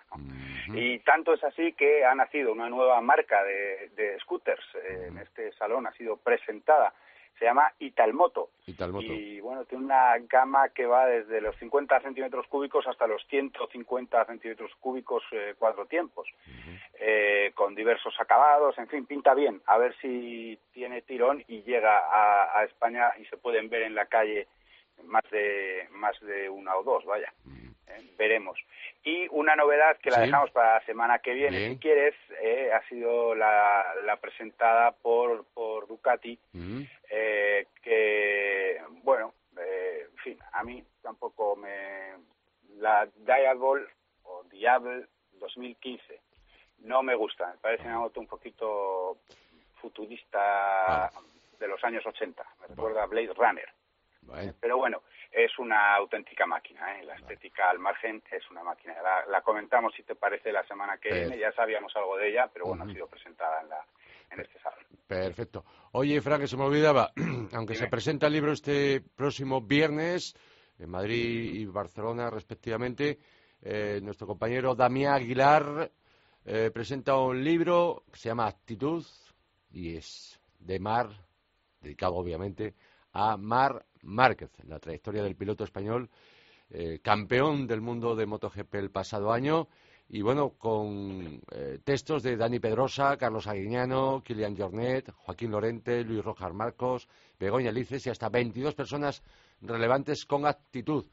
Y 0.74 1.00
tanto 1.00 1.34
es 1.34 1.44
así 1.44 1.74
que 1.74 2.06
ha 2.06 2.14
nacido 2.14 2.52
una 2.52 2.70
nueva 2.70 3.00
marca 3.02 3.44
de, 3.44 4.18
scooters. 4.22 4.66
Eh, 4.76 5.08
en 5.08 5.18
este 5.18 5.52
salón 5.54 5.88
ha 5.88 5.94
sido 5.94 6.18
presentada 6.18 6.94
se 7.38 7.46
llama 7.46 7.72
Italmoto. 7.80 8.50
Y 9.14 9.40
bueno, 9.40 9.66
tiene 9.66 9.86
una 9.86 10.18
gama 10.30 10.70
que 10.70 10.86
va 10.86 11.06
desde 11.06 11.42
los 11.42 11.56
50 11.58 12.02
centímetros 12.02 12.48
cúbicos 12.48 12.88
hasta 12.88 13.08
los 13.08 13.26
150 13.28 14.26
centímetros 14.26 14.72
cúbicos 14.80 15.24
eh, 15.32 15.56
cuatro 15.58 15.86
tiempos, 15.86 16.28
eh, 17.00 17.52
con 17.56 17.76
diversos 17.76 18.16
acabados, 18.20 18.78
en 18.78 18.88
fin, 18.88 19.06
pinta 19.06 19.34
bien. 19.34 19.62
A 19.68 19.78
ver 19.78 19.96
si 20.02 20.60
tiene 20.74 21.02
tirón 21.02 21.44
y 21.48 21.62
llega 21.64 22.04
a, 22.58 22.64
España 22.64 23.12
y 23.20 23.26
se 23.26 23.38
pueden 23.38 23.70
ver 23.70 23.84
en 23.84 23.96
la 23.96 24.08
calle 24.08 24.48
más 25.04 25.24
de 25.32 25.88
más 25.92 26.20
de 26.22 26.50
una 26.50 26.76
o 26.76 26.84
dos, 26.84 27.06
vaya. 27.06 27.32
Eh, 27.88 28.14
veremos. 28.18 28.60
Y 29.04 29.28
una 29.32 29.56
novedad 29.56 29.98
que 29.98 30.12
la 30.12 30.20
dejamos 30.20 30.52
para 30.52 30.76
la 30.76 30.86
semana 30.86 31.20
que 31.20 31.34
viene, 31.34 31.70
si 31.70 31.78
quieres, 31.78 32.16
eh, 32.42 32.72
ha 32.74 32.86
sido 32.90 33.34
la, 33.36 34.18
presentada 34.20 34.92
por, 34.92 35.46
por 35.54 35.88
Ducati, 35.88 36.38
mm. 36.54 36.82
eh, 37.10 37.68
que, 37.82 38.82
bueno, 39.04 39.34
en 39.56 40.18
fin, 40.18 40.38
a 40.52 40.64
mí 40.64 40.84
tampoco 41.02 41.56
me... 41.56 42.16
La 42.80 43.08
Diabol 43.26 43.90
o 44.24 44.44
Diablo 44.52 45.04
2015 45.40 46.20
no 46.80 47.02
me 47.02 47.16
gusta, 47.16 47.48
me 47.48 47.58
parece 47.58 47.86
una 47.86 48.00
moto 48.00 48.20
un 48.20 48.28
poquito 48.28 49.18
futurista 49.82 51.08
ah. 51.08 51.12
de 51.60 51.68
los 51.68 51.84
años 51.84 52.06
80, 52.06 52.44
me 52.62 52.68
recuerda 52.68 53.04
a 53.04 53.08
Blade 53.08 53.34
Runner. 53.34 53.70
Pero 54.60 54.78
bueno, 54.78 55.04
es 55.32 55.58
una 55.60 55.96
auténtica 55.96 56.46
máquina. 56.46 57.00
¿eh? 57.00 57.06
La 57.06 57.16
estética 57.16 57.70
al 57.70 57.80
margen 57.80 58.24
es 58.32 58.50
una 58.50 58.64
máquina. 58.64 58.96
La, 59.28 59.42
comentamos, 59.42 59.94
si 59.96 60.04
te 60.04 60.16
parece, 60.16 60.52
la 60.52 60.66
semana 60.68 60.98
que 60.98 61.14
viene. 61.14 61.38
Ya 61.38 61.52
sabíamos 61.54 61.96
algo 61.96 62.18
de 62.18 62.30
ella, 62.30 62.50
pero 62.52 62.66
bueno, 62.66 62.84
ha 62.84 62.88
sido 62.88 63.08
presentada 63.08 63.62
en, 63.62 63.70
la, 63.70 63.86
en 64.32 64.40
este 64.42 64.60
salón. 64.60 64.80
Perfecto. 65.08 65.64
Oye, 65.94 66.22
Frank, 66.22 66.42
que 66.42 66.48
se 66.48 66.58
me 66.58 66.64
olvidaba, 66.64 67.12
aunque 67.54 67.76
se 67.76 67.88
presenta 67.88 68.28
el 68.28 68.34
libro 68.34 68.52
este 68.52 69.02
próximo 69.02 69.62
viernes 69.62 70.36
en 70.80 70.90
Madrid 70.90 71.56
y 71.56 71.66
Barcelona, 71.66 72.30
respectivamente, 72.30 73.20
eh, 73.62 74.00
nuestro 74.04 74.28
compañero 74.28 74.76
Damián 74.76 75.14
Aguilar 75.14 75.92
eh, 76.46 76.72
presenta 76.72 77.18
un 77.18 77.44
libro 77.44 78.04
que 78.12 78.18
se 78.18 78.30
llama 78.30 78.48
Actitud 78.48 79.06
y 79.72 79.96
es 79.96 80.40
de 80.60 80.80
Mar, 80.80 81.10
dedicado 81.82 82.16
obviamente 82.16 82.76
a 83.14 83.38
Mar 83.38 83.86
Márquez, 84.08 84.52
la 84.66 84.80
trayectoria 84.80 85.24
del 85.24 85.36
piloto 85.36 85.64
español, 85.64 86.10
eh, 86.70 87.00
campeón 87.02 87.68
del 87.68 87.82
mundo 87.82 88.16
de 88.16 88.26
MotoGP 88.26 88.76
el 88.76 88.92
pasado 88.92 89.32
año, 89.32 89.68
y 90.10 90.22
bueno, 90.22 90.52
con 90.58 91.42
eh, 91.52 91.80
textos 91.84 92.24
de 92.24 92.38
Dani 92.38 92.60
Pedrosa, 92.60 93.18
Carlos 93.18 93.46
Aguiñano, 93.48 94.24
Kilian 94.24 94.56
Jornet, 94.56 95.12
Joaquín 95.12 95.52
Lorente, 95.52 96.04
Luis 96.04 96.24
Rojas 96.24 96.54
Marcos, 96.54 97.10
Begoña 97.38 97.72
Lices 97.72 98.08
y 98.08 98.10
hasta 98.10 98.30
22 98.30 98.74
personas 98.74 99.22
relevantes 99.62 100.26
con 100.26 100.46
actitud. 100.46 101.06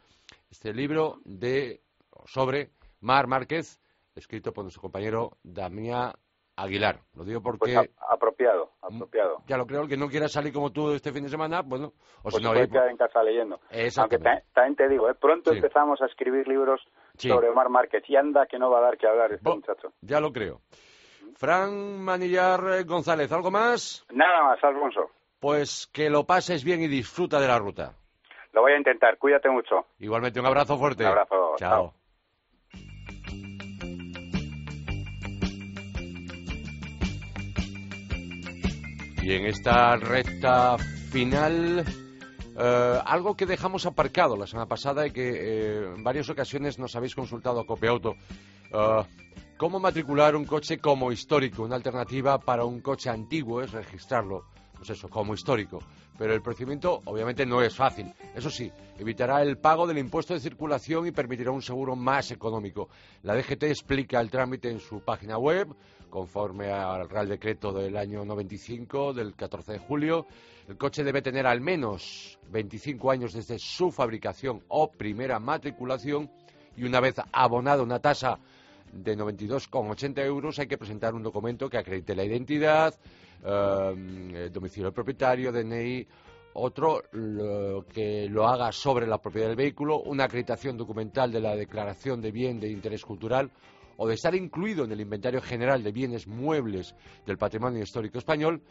Este 0.48 0.72
libro 0.72 1.20
de 1.24 1.82
sobre 2.26 2.70
Mar 3.00 3.26
Márquez, 3.26 3.80
escrito 4.14 4.52
por 4.52 4.64
nuestro 4.64 4.82
compañero 4.82 5.38
Damián 5.42 6.12
Aguilar. 6.56 7.00
Lo 7.14 7.24
digo 7.24 7.42
porque... 7.42 7.74
Pues 7.74 7.90
apropiado, 8.08 8.70
mm, 8.82 8.94
apropiado. 8.96 9.42
Ya 9.46 9.56
lo 9.56 9.66
creo, 9.66 9.82
el 9.82 9.88
que 9.88 9.96
no 9.96 10.08
quiera 10.08 10.28
salir 10.28 10.52
como 10.52 10.70
tú 10.70 10.92
este 10.92 11.12
fin 11.12 11.24
de 11.24 11.28
semana, 11.28 11.62
bueno... 11.62 11.92
O 12.18 12.30
pues 12.30 12.36
si 12.36 12.42
no, 12.42 12.52
puede 12.52 12.68
quedar 12.68 12.88
en 12.88 12.96
casa 12.96 13.22
leyendo. 13.22 13.60
Aunque 13.96 14.18
también 14.18 14.76
te 14.76 14.88
digo, 14.88 15.10
¿eh? 15.10 15.14
pronto 15.14 15.52
empezamos 15.52 16.00
a 16.00 16.06
escribir 16.06 16.46
libros 16.48 16.80
sobre 17.16 17.48
Omar 17.48 17.68
Márquez 17.68 18.04
y 18.08 18.16
anda 18.16 18.46
que 18.46 18.58
no 18.58 18.70
va 18.70 18.78
a 18.78 18.82
dar 18.82 18.98
que 18.98 19.06
hablar 19.06 19.32
este 19.32 19.50
muchacho. 19.50 19.92
Ya 20.00 20.20
lo 20.20 20.32
creo. 20.32 20.60
Fran 21.36 22.00
Manillar 22.00 22.84
González, 22.84 23.30
¿algo 23.32 23.50
más? 23.50 24.06
Nada 24.12 24.44
más, 24.44 24.62
Alfonso. 24.62 25.10
Pues 25.40 25.88
que 25.92 26.08
lo 26.08 26.24
pases 26.24 26.64
bien 26.64 26.80
y 26.82 26.88
disfruta 26.88 27.40
de 27.40 27.48
la 27.48 27.58
ruta. 27.58 27.94
Lo 28.52 28.62
voy 28.62 28.72
a 28.72 28.78
intentar, 28.78 29.18
cuídate 29.18 29.50
mucho. 29.50 29.86
Igualmente, 29.98 30.38
un 30.38 30.46
abrazo 30.46 30.78
fuerte. 30.78 31.02
Un 31.02 31.10
abrazo. 31.10 31.54
chao. 31.56 31.94
Y 39.24 39.32
en 39.32 39.46
esta 39.46 39.96
recta 39.96 40.76
final, 40.76 41.82
eh, 42.58 42.98
algo 43.06 43.34
que 43.34 43.46
dejamos 43.46 43.86
aparcado 43.86 44.36
la 44.36 44.46
semana 44.46 44.68
pasada 44.68 45.06
y 45.06 45.12
que 45.12 45.30
eh, 45.30 45.94
en 45.96 46.04
varias 46.04 46.28
ocasiones 46.28 46.78
nos 46.78 46.94
habéis 46.94 47.14
consultado 47.14 47.58
a 47.58 47.64
Copiauto. 47.64 48.16
Eh, 48.70 49.02
¿Cómo 49.56 49.80
matricular 49.80 50.36
un 50.36 50.44
coche 50.44 50.76
como 50.76 51.10
histórico? 51.10 51.62
Una 51.62 51.76
alternativa 51.76 52.38
para 52.38 52.66
un 52.66 52.82
coche 52.82 53.08
antiguo 53.08 53.62
es 53.62 53.72
registrarlo, 53.72 54.44
pues 54.76 54.90
eso, 54.90 55.08
como 55.08 55.32
histórico. 55.32 55.78
Pero 56.18 56.34
el 56.34 56.42
procedimiento 56.42 57.00
obviamente 57.06 57.46
no 57.46 57.62
es 57.62 57.74
fácil. 57.74 58.12
Eso 58.34 58.50
sí, 58.50 58.70
evitará 58.98 59.40
el 59.40 59.56
pago 59.56 59.86
del 59.86 59.96
impuesto 59.96 60.34
de 60.34 60.40
circulación 60.40 61.06
y 61.06 61.12
permitirá 61.12 61.50
un 61.50 61.62
seguro 61.62 61.96
más 61.96 62.30
económico. 62.30 62.90
La 63.22 63.34
DGT 63.34 63.62
explica 63.62 64.20
el 64.20 64.30
trámite 64.30 64.70
en 64.70 64.80
su 64.80 65.00
página 65.00 65.38
web 65.38 65.74
conforme 66.14 66.70
al 66.70 67.10
Real 67.10 67.28
Decreto 67.28 67.72
del 67.72 67.96
año 67.96 68.24
95, 68.24 69.12
del 69.12 69.34
14 69.34 69.72
de 69.72 69.78
julio. 69.80 70.28
El 70.68 70.76
coche 70.76 71.02
debe 71.02 71.22
tener 71.22 71.44
al 71.44 71.60
menos 71.60 72.38
25 72.52 73.10
años 73.10 73.32
desde 73.32 73.58
su 73.58 73.90
fabricación 73.90 74.62
o 74.68 74.92
primera 74.92 75.40
matriculación 75.40 76.30
y 76.76 76.84
una 76.84 77.00
vez 77.00 77.16
abonada 77.32 77.82
una 77.82 77.98
tasa 77.98 78.38
de 78.92 79.18
92,80 79.18 80.24
euros 80.24 80.60
hay 80.60 80.68
que 80.68 80.78
presentar 80.78 81.14
un 81.14 81.24
documento 81.24 81.68
que 81.68 81.78
acredite 81.78 82.14
la 82.14 82.22
identidad, 82.22 82.94
eh, 83.44 84.50
domicilio 84.52 84.84
del 84.84 84.94
propietario, 84.94 85.50
DNI, 85.50 86.06
otro 86.52 87.02
que 87.92 88.28
lo 88.30 88.46
haga 88.46 88.70
sobre 88.70 89.08
la 89.08 89.18
propiedad 89.18 89.48
del 89.48 89.56
vehículo, 89.56 90.00
una 90.02 90.26
acreditación 90.26 90.76
documental 90.76 91.32
de 91.32 91.40
la 91.40 91.56
declaración 91.56 92.20
de 92.20 92.30
bien 92.30 92.60
de 92.60 92.70
interés 92.70 93.04
cultural 93.04 93.50
o 93.96 94.08
de 94.08 94.14
estar 94.14 94.34
incluido 94.34 94.84
en 94.84 94.92
el 94.92 95.00
inventario 95.00 95.40
general 95.40 95.82
de 95.82 95.92
bienes 95.92 96.26
muebles 96.26 96.94
del 97.26 97.38
patrimonio 97.38 97.82
histórico 97.82 98.18
español, 98.18 98.62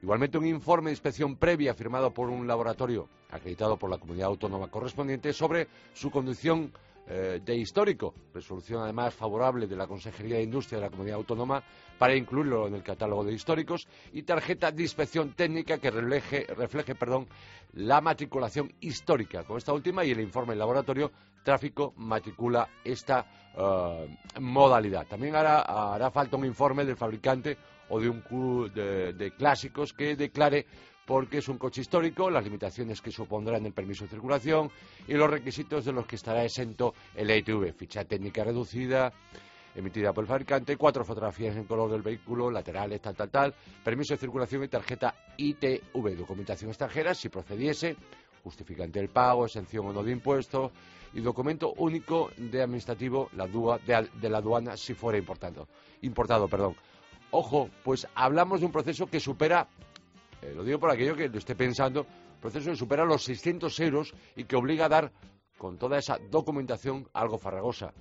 Igualmente, 0.00 0.38
un 0.38 0.46
informe 0.46 0.90
de 0.90 0.92
inspección 0.92 1.34
previa 1.36 1.74
firmado 1.74 2.12
por 2.12 2.30
un 2.30 2.46
laboratorio 2.46 3.08
acreditado 3.30 3.76
por 3.76 3.90
la 3.90 3.98
comunidad 3.98 4.28
autónoma 4.28 4.68
correspondiente 4.68 5.32
sobre 5.32 5.66
su 5.92 6.08
condición 6.08 6.72
eh, 7.08 7.40
de 7.44 7.56
histórico. 7.56 8.14
Resolución, 8.32 8.82
además, 8.82 9.12
favorable 9.14 9.66
de 9.66 9.74
la 9.74 9.88
Consejería 9.88 10.36
de 10.36 10.44
Industria 10.44 10.78
de 10.78 10.84
la 10.84 10.90
comunidad 10.90 11.16
autónoma 11.16 11.64
para 11.98 12.14
incluirlo 12.14 12.68
en 12.68 12.74
el 12.74 12.84
catálogo 12.84 13.24
de 13.24 13.32
históricos 13.32 13.88
y 14.12 14.22
tarjeta 14.22 14.70
de 14.70 14.82
inspección 14.82 15.32
técnica 15.32 15.78
que 15.78 15.90
refleje, 15.90 16.46
la 17.72 18.00
matriculación 18.00 18.72
histórica. 18.80 19.42
Con 19.44 19.56
esta 19.56 19.72
última 19.72 20.04
y 20.04 20.12
el 20.12 20.20
informe 20.20 20.52
del 20.52 20.60
laboratorio, 20.60 21.10
tráfico 21.48 21.94
matricula 21.96 22.68
esta 22.84 23.24
eh, 23.56 24.18
modalidad. 24.38 25.06
También 25.06 25.34
hará, 25.34 25.62
hará 25.94 26.10
falta 26.10 26.36
un 26.36 26.44
informe 26.44 26.84
del 26.84 26.94
fabricante 26.94 27.56
o 27.88 27.98
de 27.98 28.10
un 28.10 28.20
club 28.20 28.70
de, 28.70 29.32
clásicos 29.32 29.94
que 29.94 30.14
declare 30.14 30.66
porque 31.06 31.38
es 31.38 31.48
un 31.48 31.56
coche 31.56 31.80
histórico, 31.80 32.28
las 32.28 32.44
limitaciones 32.44 33.00
que 33.00 33.10
supondrá 33.10 33.56
en 33.56 33.64
el 33.64 33.72
permiso 33.72 34.04
de 34.04 34.10
circulación 34.10 34.70
y 35.06 35.14
los 35.14 35.30
requisitos 35.30 35.86
de 35.86 35.92
los 35.92 36.04
que 36.04 36.16
estará 36.16 36.44
exento 36.44 36.92
el 37.16 37.30
ITV, 37.30 37.72
ficha 37.72 38.04
técnica 38.04 38.44
reducida 38.44 39.10
emitida 39.74 40.12
por 40.12 40.24
el 40.24 40.28
fabricante, 40.28 40.76
cuatro 40.76 41.02
fotografías 41.02 41.56
en 41.56 41.64
color 41.64 41.90
del 41.90 42.02
vehículo, 42.02 42.50
laterales, 42.50 43.00
tal, 43.00 43.16
tal, 43.16 43.30
tal, 43.30 43.54
permiso 43.82 44.12
de 44.12 44.18
circulación 44.18 44.64
y 44.64 44.68
tarjeta 44.68 45.14
ITV, 45.38 46.14
documentación 46.14 46.70
extranjera, 46.70 47.14
si 47.14 47.30
procediese, 47.30 47.96
justificante 48.48 48.98
del 48.98 49.10
pago, 49.10 49.44
exención 49.44 49.86
o 49.86 49.92
no 49.92 50.02
de 50.02 50.12
impuestos 50.12 50.72
y 51.12 51.20
documento 51.20 51.72
único 51.76 52.30
de 52.36 52.62
administrativo 52.62 53.28
la 53.36 53.46
de, 53.46 54.08
de 54.20 54.28
la 54.28 54.38
aduana 54.38 54.76
si 54.76 54.94
fuera 54.94 55.18
importado. 55.18 55.68
importado 56.02 56.48
perdón. 56.48 56.74
Ojo, 57.30 57.68
pues 57.84 58.06
hablamos 58.14 58.60
de 58.60 58.66
un 58.66 58.72
proceso 58.72 59.06
que 59.06 59.20
supera, 59.20 59.68
eh, 60.40 60.52
lo 60.54 60.64
digo 60.64 60.78
por 60.78 60.90
aquello 60.90 61.14
que 61.14 61.28
lo 61.28 61.38
esté 61.38 61.54
pensando, 61.54 62.06
proceso 62.40 62.70
que 62.70 62.76
supera 62.76 63.04
los 63.04 63.24
600 63.24 63.80
euros 63.80 64.14
y 64.34 64.44
que 64.44 64.56
obliga 64.56 64.86
a 64.86 64.88
dar 64.88 65.12
con 65.58 65.76
toda 65.76 65.98
esa 65.98 66.16
documentación 66.30 67.06
algo 67.12 67.36
farragosa. 67.36 67.92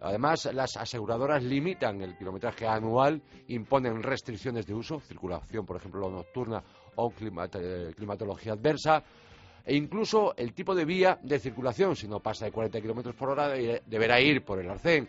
Además, 0.00 0.48
las 0.52 0.76
aseguradoras 0.76 1.42
limitan 1.42 2.02
el 2.02 2.16
kilometraje 2.16 2.66
anual, 2.66 3.22
imponen 3.48 4.02
restricciones 4.02 4.66
de 4.66 4.74
uso, 4.74 5.00
circulación, 5.00 5.64
por 5.64 5.76
ejemplo, 5.78 6.10
nocturna 6.10 6.62
o 6.96 7.12
eh, 7.20 7.92
climatología 7.96 8.52
adversa, 8.52 9.02
e 9.66 9.74
incluso 9.74 10.34
el 10.36 10.54
tipo 10.54 10.74
de 10.74 10.84
vía 10.84 11.18
de 11.22 11.38
circulación. 11.38 11.96
Si 11.96 12.06
no 12.06 12.20
pasa 12.20 12.46
de 12.46 12.52
40 12.52 12.80
kilómetros 12.80 13.14
por 13.16 13.30
hora, 13.30 13.48
deberá 13.48 14.20
ir 14.20 14.44
por 14.44 14.60
el 14.60 14.70
arcén 14.70 15.08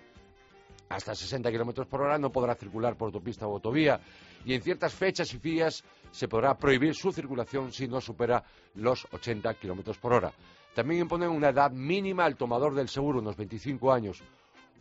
hasta 0.89 1.15
60 1.15 1.51
kilómetros 1.51 1.87
por 1.87 2.01
hora 2.01 2.17
no 2.17 2.31
podrá 2.31 2.55
circular 2.55 2.95
por 2.95 3.07
autopista 3.07 3.47
o 3.47 3.53
autovía 3.53 3.99
y 4.45 4.53
en 4.53 4.61
ciertas 4.61 4.93
fechas 4.93 5.33
y 5.33 5.37
días 5.39 5.83
se 6.11 6.27
podrá 6.27 6.57
prohibir 6.57 6.95
su 6.95 7.11
circulación 7.11 7.71
si 7.71 7.87
no 7.87 7.99
supera 7.99 8.43
los 8.75 9.05
80 9.11 9.53
kilómetros 9.55 9.97
por 9.97 10.13
hora. 10.13 10.31
También 10.73 11.01
imponen 11.01 11.29
una 11.29 11.49
edad 11.49 11.71
mínima 11.71 12.25
al 12.25 12.37
tomador 12.37 12.75
del 12.75 12.87
seguro, 12.87 13.19
unos 13.19 13.35
25 13.35 13.91
años, 13.91 14.21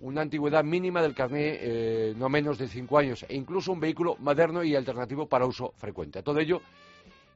una 0.03 0.21
antigüedad 0.21 0.63
mínima 0.63 1.01
del 1.03 1.15
carné 1.15 1.59
eh, 1.59 2.15
no 2.17 2.29
menos 2.29 2.59
de 2.59 2.69
5 2.69 2.99
años 2.99 3.25
e 3.29 3.35
incluso 3.35 3.73
un 3.73 3.81
vehículo 3.81 4.17
moderno 4.19 4.63
y 4.63 4.77
alternativo 4.77 5.27
para 5.27 5.47
uso 5.47 5.73
frecuente. 5.77 6.23
Todo 6.23 6.39
ello, 6.39 6.61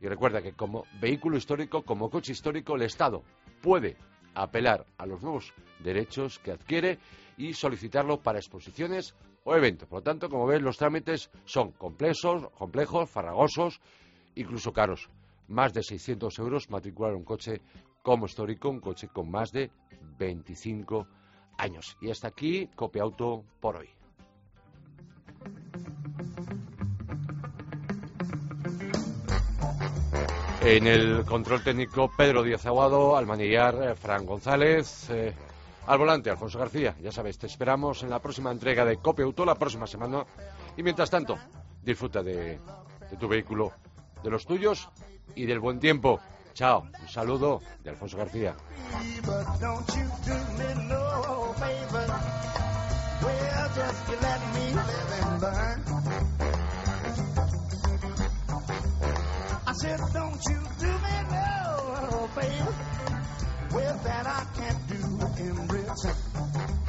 y 0.01 0.09
recuerda 0.09 0.43
que 0.43 0.53
como 0.53 0.85
vehículo 1.01 1.37
histórico, 1.37 1.83
como 1.83 2.11
coche 2.11 2.33
histórico, 2.33 2.77
el 2.77 2.83
Estado 2.83 3.23
puede 3.63 3.97
apelar 4.35 4.87
a 4.99 5.07
los 5.07 5.23
nuevos 5.23 5.53
derechos 5.83 6.39
que 6.39 6.53
adquiere 6.53 6.99
y 7.37 7.53
solicitarlo 7.53 8.21
para 8.21 8.39
exposiciones 8.39 9.15
o 9.45 9.55
eventos. 9.55 9.89
Por 9.89 9.99
lo 9.99 10.03
tanto, 10.03 10.29
como 10.29 10.47
ves, 10.47 10.63
los 10.63 10.77
trámites 10.77 11.31
son 11.45 11.73
complejos, 11.73 12.51
complejos, 12.57 13.11
farragosos, 13.11 13.81
incluso 14.35 14.73
caros. 14.73 15.09
Más 15.49 15.73
de 15.73 15.83
600 15.83 16.39
euros 16.39 16.71
matricular 16.71 17.15
un 17.15 17.25
coche 17.25 17.61
como 18.03 18.27
histórico, 18.27 18.71
un 18.71 18.81
coche 18.81 19.09
con 19.09 19.31
más 19.31 19.53
de 19.53 19.71
25 20.19 21.07
años. 21.59 21.97
Y 22.01 22.11
hasta 22.11 22.29
aquí, 22.29 22.69
Copia 22.77 23.03
Auto 23.03 23.45
por 23.61 23.77
hoy. 23.77 24.00
En 30.63 30.87
el 30.87 31.25
control 31.25 31.65
técnico, 31.65 32.11
Pedro 32.15 32.43
Díaz 32.43 32.67
Aguado, 32.67 33.17
al 33.17 33.27
manillar, 33.27 33.75
eh, 33.83 33.95
Fran 33.95 34.27
González. 34.27 35.09
Eh, 35.09 35.33
al 35.87 35.99
volante, 35.99 36.31
Alfonso 36.31 36.59
García. 36.59 36.95
Ya 37.01 37.11
sabes, 37.11 37.39
te 37.39 37.47
esperamos 37.47 38.03
en 38.03 38.11
la 38.11 38.19
próxima 38.21 38.51
entrega 38.51 38.85
de 38.85 38.99
Copia 38.99 39.25
Auto 39.25 39.47
la 39.47 39.55
próxima 39.55 39.87
semana. 39.87 40.25
Y 40.77 40.83
mientras 40.83 41.09
tanto, 41.09 41.39
disfruta 41.83 42.23
de, 42.23 42.61
de 43.11 43.17
tu 43.19 43.27
vehículo, 43.27 43.73
de 44.23 44.31
los 44.31 44.45
tuyos 44.45 44.91
y 45.35 45.47
del 45.47 45.61
buen 45.61 45.81
tiempo. 45.81 46.21
Chao. 46.53 46.83
Un 47.01 47.09
saludo 47.09 47.63
de 47.83 47.91
Alfonso 47.91 48.19
García. 48.19 48.55
said, 59.81 59.99
Don't 60.13 60.43
you 60.51 60.61
do 60.79 60.87
me 60.87 61.17
no, 61.31 62.29
baby. 62.37 62.55
Well, 63.73 64.01
that 64.05 64.27
I 64.27 64.45
can't 64.55 64.87
do 64.89 65.43
in 65.43 65.69
return. 65.69 66.80